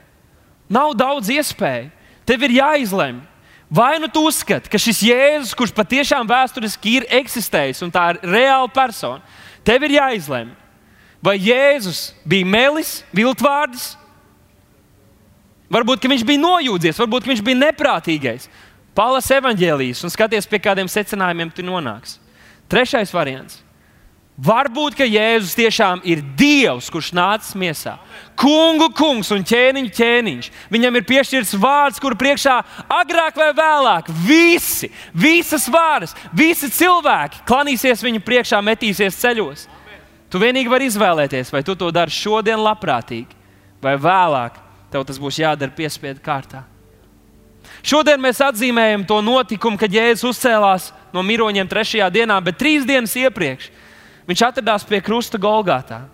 nav 0.72 0.94
daudz 0.96 1.32
iespēju. 1.34 1.90
Tev 2.28 2.46
ir 2.46 2.58
jāizlemj. 2.60 3.20
Vai 3.72 3.96
nu 3.96 4.08
tu 4.12 4.20
uzskati, 4.28 4.68
ka 4.68 4.76
šis 4.76 4.98
Jēzus, 5.06 5.54
kurš 5.56 5.70
patiešām 5.72 6.28
vēsturiski 6.28 6.98
ir 6.98 7.06
eksistējis 7.22 7.80
un 7.86 7.92
tā 7.94 8.02
ir 8.12 8.18
reāla 8.20 8.68
persona, 8.68 9.22
tev 9.64 9.86
ir 9.86 9.94
jāizlemj, 9.94 10.50
vai 11.24 11.38
Jēzus 11.40 12.10
bija 12.28 12.50
melis, 12.52 12.98
viltvārdis, 13.16 13.94
varbūt 15.72 16.04
viņš 16.04 16.26
bija 16.28 16.42
nojūdzies, 16.44 17.00
varbūt 17.00 17.30
viņš 17.32 17.40
bija 17.48 17.62
neprātīgais. 17.62 18.50
Palas 18.92 19.30
evanģēlijas 19.32 20.04
un 20.04 20.12
skaties, 20.12 20.44
pie 20.44 20.60
kādiem 20.60 20.92
secinājumiem 20.92 21.54
tu 21.56 21.64
nonāksi. 21.64 22.20
Trešais 22.68 23.16
variants 23.16 23.62
Varbūt, 24.40 24.94
ka 24.96 25.04
Jēzus 25.04 25.52
tiešām 25.58 26.00
ir 26.08 26.22
Dievs, 26.38 26.88
kurš 26.90 27.10
nācis 27.12 27.52
miesā. 27.58 27.98
Kungu 28.38 28.88
kungs 28.96 29.28
un 29.34 29.44
ķēniņu 29.44 29.92
ķēniņš. 29.92 30.48
Viņam 30.72 30.96
ir 30.96 31.04
piešķirts 31.10 31.52
vārds, 31.60 32.00
kur 32.00 32.16
priekšā 32.16 32.54
agrāk 32.88 33.36
vai 33.36 33.50
vēlāk 33.58 34.08
visi, 34.24 34.88
visas 35.12 35.68
varas, 35.68 36.16
visi 36.32 36.70
cilvēki 36.72 37.44
klanīsies 37.44 38.04
viņu 38.06 38.24
priekšā, 38.24 38.62
metīsies 38.64 39.20
ceļos. 39.20 39.66
Tu 40.32 40.40
vienīgi 40.40 40.72
vari 40.72 40.88
izvēlēties, 40.88 41.52
vai 41.52 41.60
tu 41.60 41.76
to 41.76 41.92
dari 41.92 42.10
šodien 42.10 42.64
labprātīgi, 42.64 43.36
vai 43.84 43.98
vēlāk 44.00 44.56
tev 44.92 45.04
tas 45.04 45.20
būs 45.20 45.42
jādara 45.44 45.76
piespiedu 45.76 46.24
kārtā. 46.24 46.64
Šodien 47.84 48.20
mēs 48.22 48.40
atzīmējam 48.40 49.04
to 49.04 49.20
notikumu, 49.20 49.76
kad 49.76 49.92
Jēzus 49.92 50.24
uzcēlās 50.32 50.88
no 51.12 51.20
miroņiem 51.20 51.68
trešajā 51.68 52.08
dienā, 52.16 52.40
bet 52.40 52.56
trīs 52.56 52.88
dienas 52.88 53.12
iepriekš 53.18 53.68
Viņš 54.28 54.42
atradās 54.46 54.84
pie 54.86 55.00
krusta 55.02 55.40
Golgātā. 55.40 56.04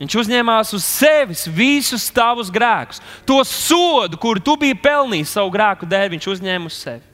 Viņš 0.00 0.16
uzņēmās 0.24 0.72
uz 0.74 0.84
sevis 0.84 1.44
visus 1.46 2.08
tavus 2.10 2.50
grēkus. 2.50 2.98
To 3.26 3.38
sodu, 3.46 4.18
kuru 4.18 4.42
tu 4.42 4.56
biji 4.58 4.74
pelnījis 4.82 5.36
savu 5.36 5.52
grēku 5.54 5.86
dēļ, 5.86 6.08
viņš 6.16 6.30
uzņēma 6.34 6.70
uz 6.70 6.78
sevi. 6.82 7.04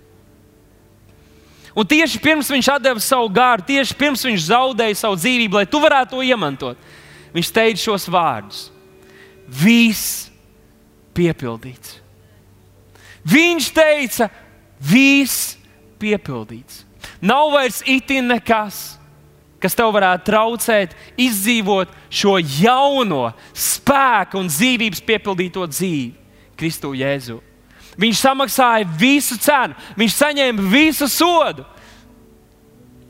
Un 1.76 1.86
tieši 1.86 2.18
pirms 2.18 2.48
viņš 2.50 2.70
deva 2.82 3.00
savu 3.04 3.28
gāru, 3.30 3.62
tieši 3.68 3.94
pirms 3.94 4.24
viņš 4.26 4.48
zaudēja 4.48 4.96
savu 5.04 5.18
dzīvību, 5.20 5.60
lai 5.60 5.68
tu 5.70 5.78
varētu 5.82 6.16
to 6.16 6.24
iemantot, 6.26 6.90
viņš 7.36 7.52
teica 7.54 7.82
šos 7.84 8.08
vārdus: 8.10 8.64
Viss 9.46 10.26
piepildīts. 11.14 12.00
Viņš 13.28 13.70
teica, 13.76 14.30
viss 14.80 15.54
piepildīts. 16.00 16.89
Nav 17.20 17.52
vairs 17.52 17.82
itin 17.84 18.30
nekas, 18.32 18.98
kas 19.60 19.76
tev 19.76 19.92
varētu 19.92 20.24
traucēt 20.30 20.96
izdzīvot 21.20 21.92
šo 22.08 22.38
jauno 22.40 23.28
spēku 23.52 24.40
un 24.40 24.48
dzīvības 24.48 25.04
piepildīto 25.04 25.66
dzīvi 25.68 26.14
Kristu 26.56 26.94
Jēzu. 26.96 27.38
Viņš 28.00 28.22
samaksāja 28.22 28.88
visu 28.96 29.36
cenu, 29.40 29.76
viņš 30.00 30.16
saņēma 30.16 30.66
visu 30.72 31.08
sodu. 31.10 31.66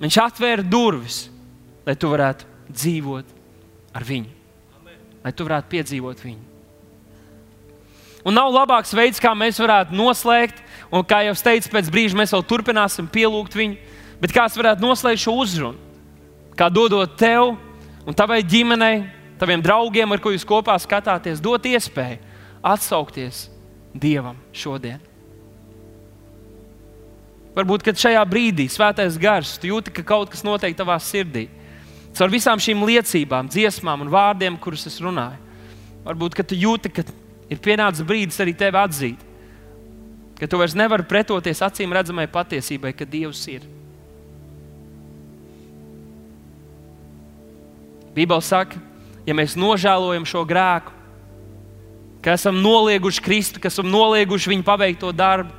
Viņš 0.01 0.17
atvēra 0.23 0.65
durvis, 0.65 1.29
lai 1.87 1.95
tu 1.95 2.11
varētu 2.11 2.49
dzīvot 2.73 3.35
ar 3.95 4.07
viņu, 4.07 4.31
lai 5.23 5.33
tu 5.37 5.47
varētu 5.47 5.71
piedzīvot 5.71 6.25
viņu. 6.25 6.47
Un 8.27 8.37
nav 8.37 8.51
labāks 8.53 8.93
veids, 8.97 9.21
kā 9.23 9.31
mēs 9.37 9.61
varētu 9.61 9.97
noslēgt, 9.97 10.59
un 10.93 11.05
kā 11.09 11.23
jau 11.25 11.37
teicu, 11.37 11.71
pēc 11.73 11.89
brīža 11.93 12.19
mēs 12.19 12.35
vēl 12.35 12.45
turpināsim 12.49 13.09
pielūgt 13.13 13.57
viņu 13.57 13.79
Bet 14.21 14.35
kāds 14.37 14.57
varētu 14.59 14.85
noslēgt 14.85 15.25
šo 15.25 15.35
uzrunu? 15.41 15.79
Kā 16.59 16.69
dodot 16.73 17.17
tev 17.17 17.55
un 18.05 18.17
tavai 18.17 18.43
ģimenei, 18.45 19.07
taviem 19.41 19.63
draugiem, 19.65 20.13
ar 20.13 20.21
ko 20.21 20.33
jūs 20.35 20.45
kopā 20.45 20.77
skatāties, 20.81 21.41
dot 21.41 21.65
iespēju 21.65 22.21
atsaukties 22.61 23.49
Dievam 23.91 24.37
šodien. 24.55 25.01
Varbūt 27.57 27.89
šajā 27.99 28.21
brīdī 28.31 28.69
svētais 28.71 29.17
gars, 29.19 29.57
jūti, 29.59 29.91
ka 29.91 30.05
kaut 30.07 30.31
kas 30.31 30.45
notiek 30.47 30.77
tavā 30.79 30.95
sirdī. 31.03 31.49
Caur 32.15 32.31
visām 32.31 32.61
šīm 32.63 32.85
liecībām, 32.87 33.49
dziesmām 33.51 34.05
un 34.05 34.13
vārdiem, 34.13 34.59
kurus 34.63 34.87
es 34.87 35.01
runāju. 35.03 35.39
Varbūt 36.07 36.39
tu 36.47 36.55
jūti, 36.59 36.93
ka 36.95 37.03
ir 37.51 37.59
pienācis 37.59 38.07
brīdis 38.07 38.39
arī 38.43 38.55
tevi 38.55 38.79
atzīt, 38.79 39.27
ka 40.39 40.47
tu 40.47 40.61
vairs 40.61 40.79
nevari 40.79 41.07
pretoties 41.07 41.61
acīm 41.67 41.93
redzamai 41.93 42.31
patiesībai, 42.31 42.95
ka 42.95 43.05
Dievs 43.05 43.43
ir. 43.51 43.67
Bībeli 48.15 48.43
saka, 48.43 48.81
ja 49.27 49.37
mēs 49.37 49.55
nožēlojam 49.59 50.27
šo 50.27 50.43
grēku, 50.49 50.93
ka 52.25 52.35
esam 52.37 52.59
nolieguši 52.61 53.23
Kristu, 53.25 53.63
ka 53.63 53.71
esam 53.71 53.89
nolieguši 53.91 54.53
viņa 54.53 54.67
paveikto 54.67 55.13
darbu, 55.17 55.55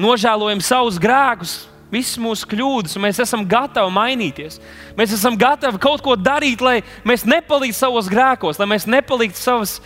nožēlojam 0.00 0.62
savus 0.64 0.98
grēkus, 0.98 1.54
visas 1.94 2.18
mūsu 2.18 2.48
kļūdas, 2.50 2.96
un 2.96 3.04
mēs 3.06 3.20
esam 3.22 3.44
gatavi 3.46 3.92
mainīties. 3.94 4.58
Mēs 4.98 5.14
esam 5.14 5.36
gatavi 5.38 5.78
kaut 5.82 6.02
ko 6.02 6.16
darīt, 6.18 6.64
lai 6.64 6.80
mēs 7.06 7.26
nepaliktu 7.28 7.78
savos 7.78 8.10
grēkos, 8.10 8.58
lai 8.58 8.70
mēs 8.74 8.88
nepaliktu 8.90 9.38
savas, 9.38 9.78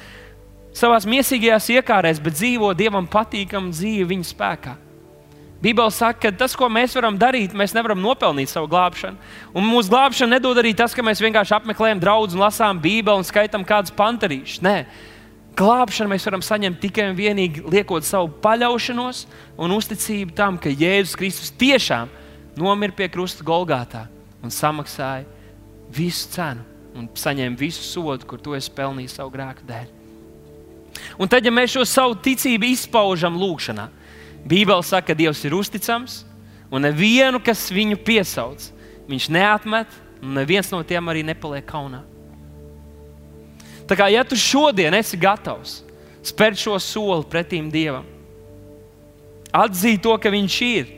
savās 0.73 1.09
mīsīgajās 1.09 1.69
iekārēs, 1.77 2.23
bet 2.23 2.39
dzīvo 2.39 2.73
Dievam 2.79 3.09
patīkamu 3.11 3.75
dzīvi 3.75 4.09
viņa 4.15 4.31
spēkā. 4.31 4.77
Bībeli 5.59 5.91
saka, 5.91 6.21
ka 6.23 6.31
tas, 6.45 6.55
ko 6.55 6.69
mēs 6.71 6.95
varam 6.95 7.17
darīt, 7.19 7.55
mēs 7.57 7.75
nevaram 7.75 7.99
nopelnīt 7.99 8.51
savu 8.51 8.69
glābšanu. 8.71 9.19
Un 9.59 9.67
mūsu 9.67 9.91
glābšanu 9.91 10.37
nedod 10.37 10.61
arī 10.61 10.71
tas, 10.79 10.95
ka 10.95 11.03
mēs 11.03 11.23
vienkārši 11.25 11.57
apmeklējam 11.57 11.99
draugus 12.03 12.39
lasām 12.39 12.79
Bībeli 12.79 13.19
un 13.19 13.27
skaitām 13.27 13.67
kādus 13.67 13.91
pantarīšus. 13.99 14.63
Nē, 14.63 14.77
glābšanu 15.59 16.13
mēs 16.15 16.29
varam 16.31 16.47
saņemt 16.47 16.79
tikai 16.85 17.09
un 17.11 17.19
vienīgi 17.19 17.67
liekot 17.75 18.07
savu 18.07 18.31
paļaušanos 18.45 19.25
un 19.59 19.75
uzticību 19.75 20.39
tam, 20.39 20.63
ka 20.63 20.71
Jēzus 20.71 21.19
Kristus 21.19 21.51
tiešām 21.59 22.15
nomira 22.59 22.95
pie 22.95 23.11
krusta 23.11 23.43
Golgātā 23.47 24.07
un 24.39 24.55
samaksāja 24.55 25.27
visu 25.91 26.31
cenu 26.37 26.63
un 26.95 27.11
saņēma 27.19 27.59
visu 27.59 27.83
sodu, 27.83 28.27
kur 28.31 28.39
to 28.43 28.55
es 28.55 28.71
pelnīju 28.71 29.11
savu 29.11 29.35
grēku 29.35 29.67
dēļ. 29.67 29.95
Un 31.19 31.31
tad, 31.31 31.47
ja 31.47 31.53
mēs 31.55 31.75
šo 31.75 31.85
savu 31.87 32.17
ticību 32.23 32.73
izpaužam 32.73 33.37
lūgšanā, 33.39 33.87
Bībele 34.47 34.85
saka, 34.87 35.11
ka 35.11 35.19
Dievs 35.19 35.43
ir 35.45 35.57
uzticams, 35.57 36.23
un 36.71 36.85
nevienu, 36.85 37.41
kas 37.43 37.69
viņu 37.73 37.99
piesauc, 38.05 38.69
viņš 39.09 39.29
neatmet, 39.33 39.91
un 40.23 40.37
neviens 40.37 40.71
no 40.73 40.83
tiem 40.87 41.11
arī 41.11 41.25
nepaliek 41.27 41.67
kaunā. 41.69 42.03
Tā 43.89 43.97
kā 43.97 44.09
ja 44.13 44.25
tu 44.27 44.37
šodien 44.37 44.93
esi 44.99 45.17
gatavs 45.17 45.81
spērt 46.29 46.61
šo 46.61 46.77
soli 46.83 47.25
pretim 47.31 47.71
Dievam, 47.73 48.05
atzīt 49.55 50.03
to, 50.05 50.13
ka 50.21 50.33
Viņš 50.33 50.57
ir, 50.67 50.91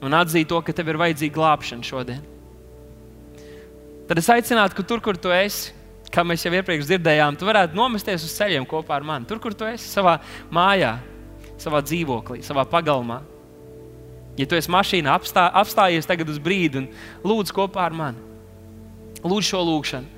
un 0.00 0.16
atzīt 0.16 0.48
to, 0.48 0.60
ka 0.64 0.72
tev 0.72 0.88
ir 0.92 1.00
vajadzīga 1.00 1.36
glābšana 1.36 1.84
šodien, 1.84 2.22
tad 4.08 4.22
es 4.22 4.30
aicinātu, 4.32 4.78
ka 4.78 4.86
tur, 4.86 5.02
kur 5.04 5.18
tu 5.20 5.34
esi, 5.34 5.74
kā 6.12 6.24
mēs 6.24 6.46
jau 6.46 6.54
iepriekš 6.54 6.88
dzirdējām, 6.88 7.36
tu 7.36 7.48
varētu 7.48 7.76
nomesties 7.76 8.24
uz 8.24 8.32
ceļiem 8.38 8.64
kopā 8.68 8.96
ar 8.96 9.04
mani. 9.04 9.26
Tur, 9.28 9.40
kur 9.42 9.52
tu 9.52 9.66
esi 9.68 9.90
savā 9.90 10.16
mājā, 10.54 10.94
savā 11.60 11.82
dzīvoklī, 11.84 12.42
savā 12.46 12.66
pagalmā. 12.68 13.22
Ja 14.36 14.44
tu 14.48 14.58
esi 14.58 14.70
mašīnā, 14.72 15.14
apstā, 15.16 15.46
apstājies 15.62 16.08
tagad 16.08 16.28
uz 16.28 16.40
brīdi 16.42 16.82
un 16.82 16.90
lūdz 17.24 17.54
kopā 17.56 17.86
ar 17.88 17.96
mani. 17.96 18.20
Lūdzu 19.24 19.48
šo 19.48 19.62
lūgšanu. 19.64 20.12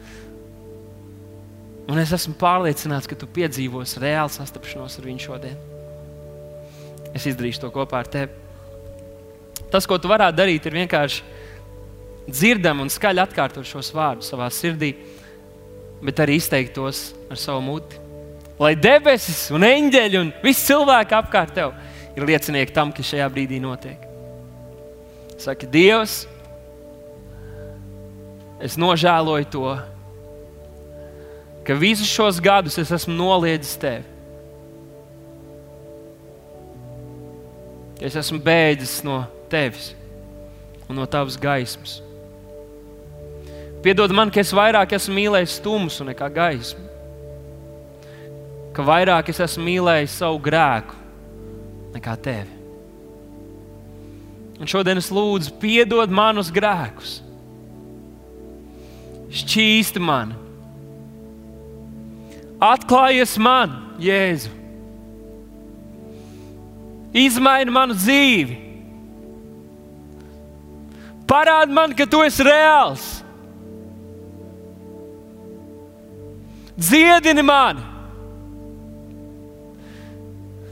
Un 1.89 2.01
es 2.03 2.11
esmu 2.13 2.35
pārliecināts, 2.37 3.09
ka 3.09 3.17
tu 3.17 3.29
piedzīvosi 3.33 4.03
reāli 4.03 4.35
sastapšanos 4.35 4.99
ar 4.99 5.07
viņu 5.09 5.25
šodien. 5.25 5.57
es 7.15 7.25
izdarīšu 7.27 7.63
to 7.63 7.71
kopā 7.73 8.03
ar 8.03 8.07
tevi. 8.07 8.33
Tas, 9.73 9.87
ko 9.89 9.97
tu 9.99 10.11
varētu 10.11 10.37
darīt, 10.37 10.67
ir 10.67 10.77
vienkārši 10.77 11.23
dzirdam 12.29 12.85
un 12.85 12.93
skaļi 12.93 13.23
atkārtot 13.25 13.67
šos 13.67 13.89
vārdus 13.97 14.29
savā 14.29 14.51
sirdī, 14.53 14.93
bet 16.05 16.21
arī 16.21 16.37
izteikt 16.37 16.77
tos 16.77 17.15
ar 17.33 17.41
savu 17.41 17.65
muti. 17.65 18.08
Lai 18.59 18.75
debesis 18.75 19.47
un 19.55 19.63
eņģeļi 19.63 20.19
un 20.19 20.33
visi 20.43 20.67
cilvēki 20.67 21.15
apkārt 21.15 21.55
tev 21.55 21.77
ir 22.19 22.27
liecinieki 22.27 22.75
tam, 22.75 22.91
kas 22.95 23.07
šajā 23.13 23.29
brīdī 23.31 23.61
notiek. 23.63 24.03
Saka, 25.39 25.69
Dievs, 25.71 26.25
es 28.59 28.75
nožēloju 28.75 29.47
to, 29.53 29.77
ka 31.63 31.77
visus 31.79 32.11
šos 32.11 32.41
gadus 32.43 32.81
es 32.83 32.91
esmu 32.97 33.15
noliedzis 33.15 33.79
tevi. 33.79 34.17
Es 38.03 38.19
esmu 38.19 38.41
bēdzis 38.43 38.99
no 39.07 39.21
tevis 39.51 39.93
un 40.89 40.99
no 40.99 41.07
tavas 41.07 41.39
gaismas. 41.39 41.99
Piedod 43.83 44.11
man, 44.11 44.31
ka 44.35 44.43
es 44.43 44.51
vairāk 44.55 44.97
esmu 44.99 45.15
mīlējis 45.15 45.61
tumsu 45.63 46.07
nekā 46.07 46.27
gaismu. 46.35 46.88
Ka 48.79 48.85
vairāk 48.87 49.27
es 49.33 49.41
esmu 49.43 49.65
mīlējis 49.67 50.13
savu 50.21 50.37
grēku 50.39 50.95
nekā 51.97 52.13
tevi. 52.23 52.53
Un 54.63 54.71
šodien 54.71 55.01
es 55.01 55.09
lūdzu, 55.11 55.57
piedod 55.59 56.15
manus 56.15 56.53
grēkus, 56.55 57.17
šķīsti 59.35 60.03
mani, 60.03 60.39
atklājies 62.63 63.35
man, 63.43 63.75
Jēzu, 63.99 64.55
izmaini 67.19 67.75
manu 67.75 67.99
dzīvi, 67.99 68.63
parādi 71.27 71.75
man, 71.83 71.99
ka 71.99 72.07
tu 72.07 72.23
esi 72.23 72.47
reāls, 72.47 73.11
dziedini 76.79 77.43
mani 77.43 77.98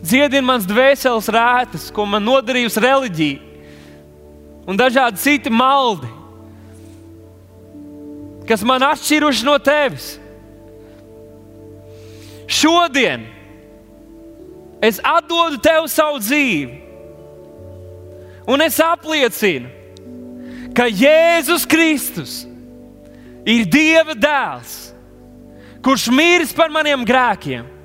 dziedina 0.06 0.44
mans 0.46 0.66
dvēseles 0.68 1.28
rētas, 1.32 1.88
ko 1.94 2.06
man 2.08 2.24
nodarījusi 2.26 2.82
reliģija. 2.82 3.42
Un 4.66 4.78
dažādi 4.78 5.22
citi 5.22 5.50
maldi, 5.52 6.08
kas 8.48 8.64
man 8.66 8.82
atšķiruši 8.86 9.46
no 9.46 9.54
tevis. 9.62 10.16
Šodien 12.50 13.26
es 14.82 14.98
atdodu 15.02 15.58
tev 15.62 15.86
savu 15.90 16.18
dzīvi, 16.22 16.80
un 18.46 18.62
es 18.62 18.78
apliecinu, 18.82 19.70
ka 20.74 20.86
Jēzus 20.90 21.64
Kristus 21.66 22.40
ir 23.46 23.64
Dieva 23.70 24.14
dēls, 24.18 24.74
kurš 25.82 26.10
miris 26.10 26.54
par 26.54 26.70
maniem 26.74 27.06
grēkiem 27.06 27.75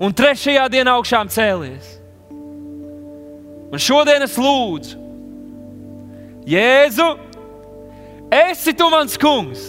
un 0.00 0.14
trešajā 0.14 0.64
dienā 0.72 0.96
augšām 0.98 1.30
cēlies. 1.32 1.94
Un 3.74 3.82
šodien 3.82 4.22
es 4.22 4.36
lūdzu, 4.38 5.00
Jēzu, 6.44 7.06
esi 8.28 8.74
tu 8.76 8.90
mans 8.92 9.16
kungs. 9.20 9.62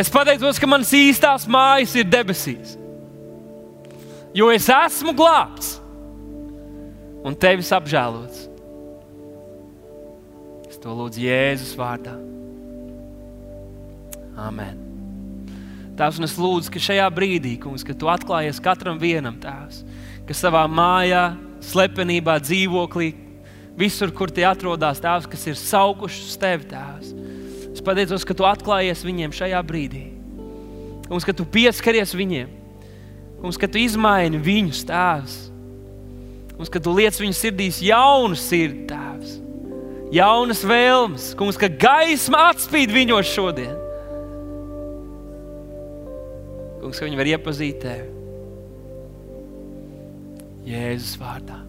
Es 0.00 0.08
pateicos, 0.08 0.56
ka 0.56 0.68
manas 0.70 0.92
īstās 0.96 1.44
mājas 1.44 1.92
ir 2.00 2.08
debesīs, 2.08 2.78
jo 4.32 4.48
es 4.54 4.70
esmu 4.72 5.12
glābts 5.16 5.74
un 7.22 7.36
tevis 7.36 7.70
apžēlots. 7.76 8.46
Es 10.72 10.80
to 10.80 10.96
lūdzu 10.96 11.26
Jēzus 11.26 11.76
vārdā. 11.76 12.16
Amen. 14.40 14.81
Tēvs, 15.92 16.18
un 16.20 16.24
es 16.24 16.38
lūdzu, 16.40 16.72
ka 16.72 16.80
šajā 16.80 17.06
brīdī, 17.12 17.58
kungs, 17.60 17.84
kad 17.84 17.98
tu 18.00 18.08
atklājies 18.08 18.62
katram 18.64 18.96
vienam, 19.00 19.36
tēvs, 19.40 19.82
kas 20.28 20.40
savā 20.40 20.62
mājā, 20.70 21.34
slepenībā, 21.68 22.38
dzīvoklī, 22.40 23.10
visur, 23.76 24.12
kur 24.16 24.32
tie 24.32 24.46
atrodas, 24.48 25.02
tēvs, 25.04 25.28
kas 25.28 25.44
ir 25.50 25.58
saukuši 25.60 26.24
uz 26.30 26.38
tevi, 26.40 26.68
tēvs. 26.70 27.12
Es 27.72 27.84
pateicos, 27.84 28.24
ka 28.24 28.36
tu 28.36 28.48
atklājies 28.48 29.04
viņiem 29.04 29.36
šajā 29.36 29.60
brīdī. 29.68 30.06
Kungs, 31.10 31.28
ka 31.28 31.36
tu 31.36 31.44
pieskaries 31.44 32.16
viņiem, 32.16 32.48
kungs, 33.42 33.60
ka 33.60 33.68
tu 33.68 33.80
izmaini 33.82 34.40
viņus, 34.40 34.84
tēvs. 34.88 35.38
Kungs, 36.56 36.72
ka 36.72 36.80
tu 36.80 36.96
liec 36.96 37.20
viņu 37.20 37.36
sirdīs 37.36 37.82
jaunu 37.84 38.38
sirdi, 38.38 38.86
tēvs. 38.88 39.38
Jaunas 40.12 40.64
vēlmes, 40.64 41.30
kungs, 41.36 41.60
ka 41.60 41.68
gaisma 41.68 42.48
atspīd 42.52 42.92
viņos 42.92 43.28
šodien. 43.28 43.81
Kungs, 46.82 46.98
ka 46.98 47.06
viņi 47.06 47.18
var 47.18 47.30
iepazīt 47.30 47.78
tevi. 47.84 48.08
Jēzus 50.66 51.14
vārdā. 51.20 51.60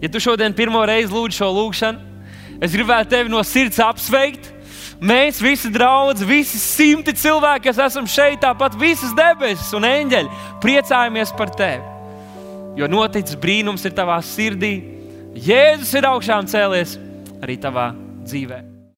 Ja 0.00 0.10
tu 0.12 0.20
šodien 0.20 0.56
pirmo 0.56 0.82
reizi 0.88 1.12
lūdz 1.12 1.36
šo 1.36 1.50
lūgšanu, 1.52 2.00
es 2.64 2.74
gribētu 2.76 3.12
tevi 3.14 3.32
no 3.32 3.40
sirds 3.44 3.80
apsveikt. 3.80 4.50
Mēs 5.04 5.40
visi 5.42 5.68
draugi, 5.74 6.24
visi 6.24 6.60
simti 6.60 7.12
cilvēki, 7.18 7.66
kas 7.68 7.80
esam 7.90 8.08
šeit, 8.08 8.40
tāpat 8.44 8.76
visas 8.80 9.12
debesis 9.16 9.72
un 9.76 9.84
eņģeļi, 9.88 10.42
priecājamies 10.64 11.34
par 11.36 11.52
tevi. 11.56 11.82
Jo 12.78 12.88
noticis 12.90 13.38
brīnums 13.40 13.84
ir 13.84 13.96
tavā 13.96 14.20
sirdī. 14.24 14.76
Jēzus 15.34 15.96
ir 15.98 16.08
augšām 16.08 16.48
cēlies 16.50 16.96
arī 17.42 17.58
tavā 17.60 17.90
dzīvēm. 18.24 18.73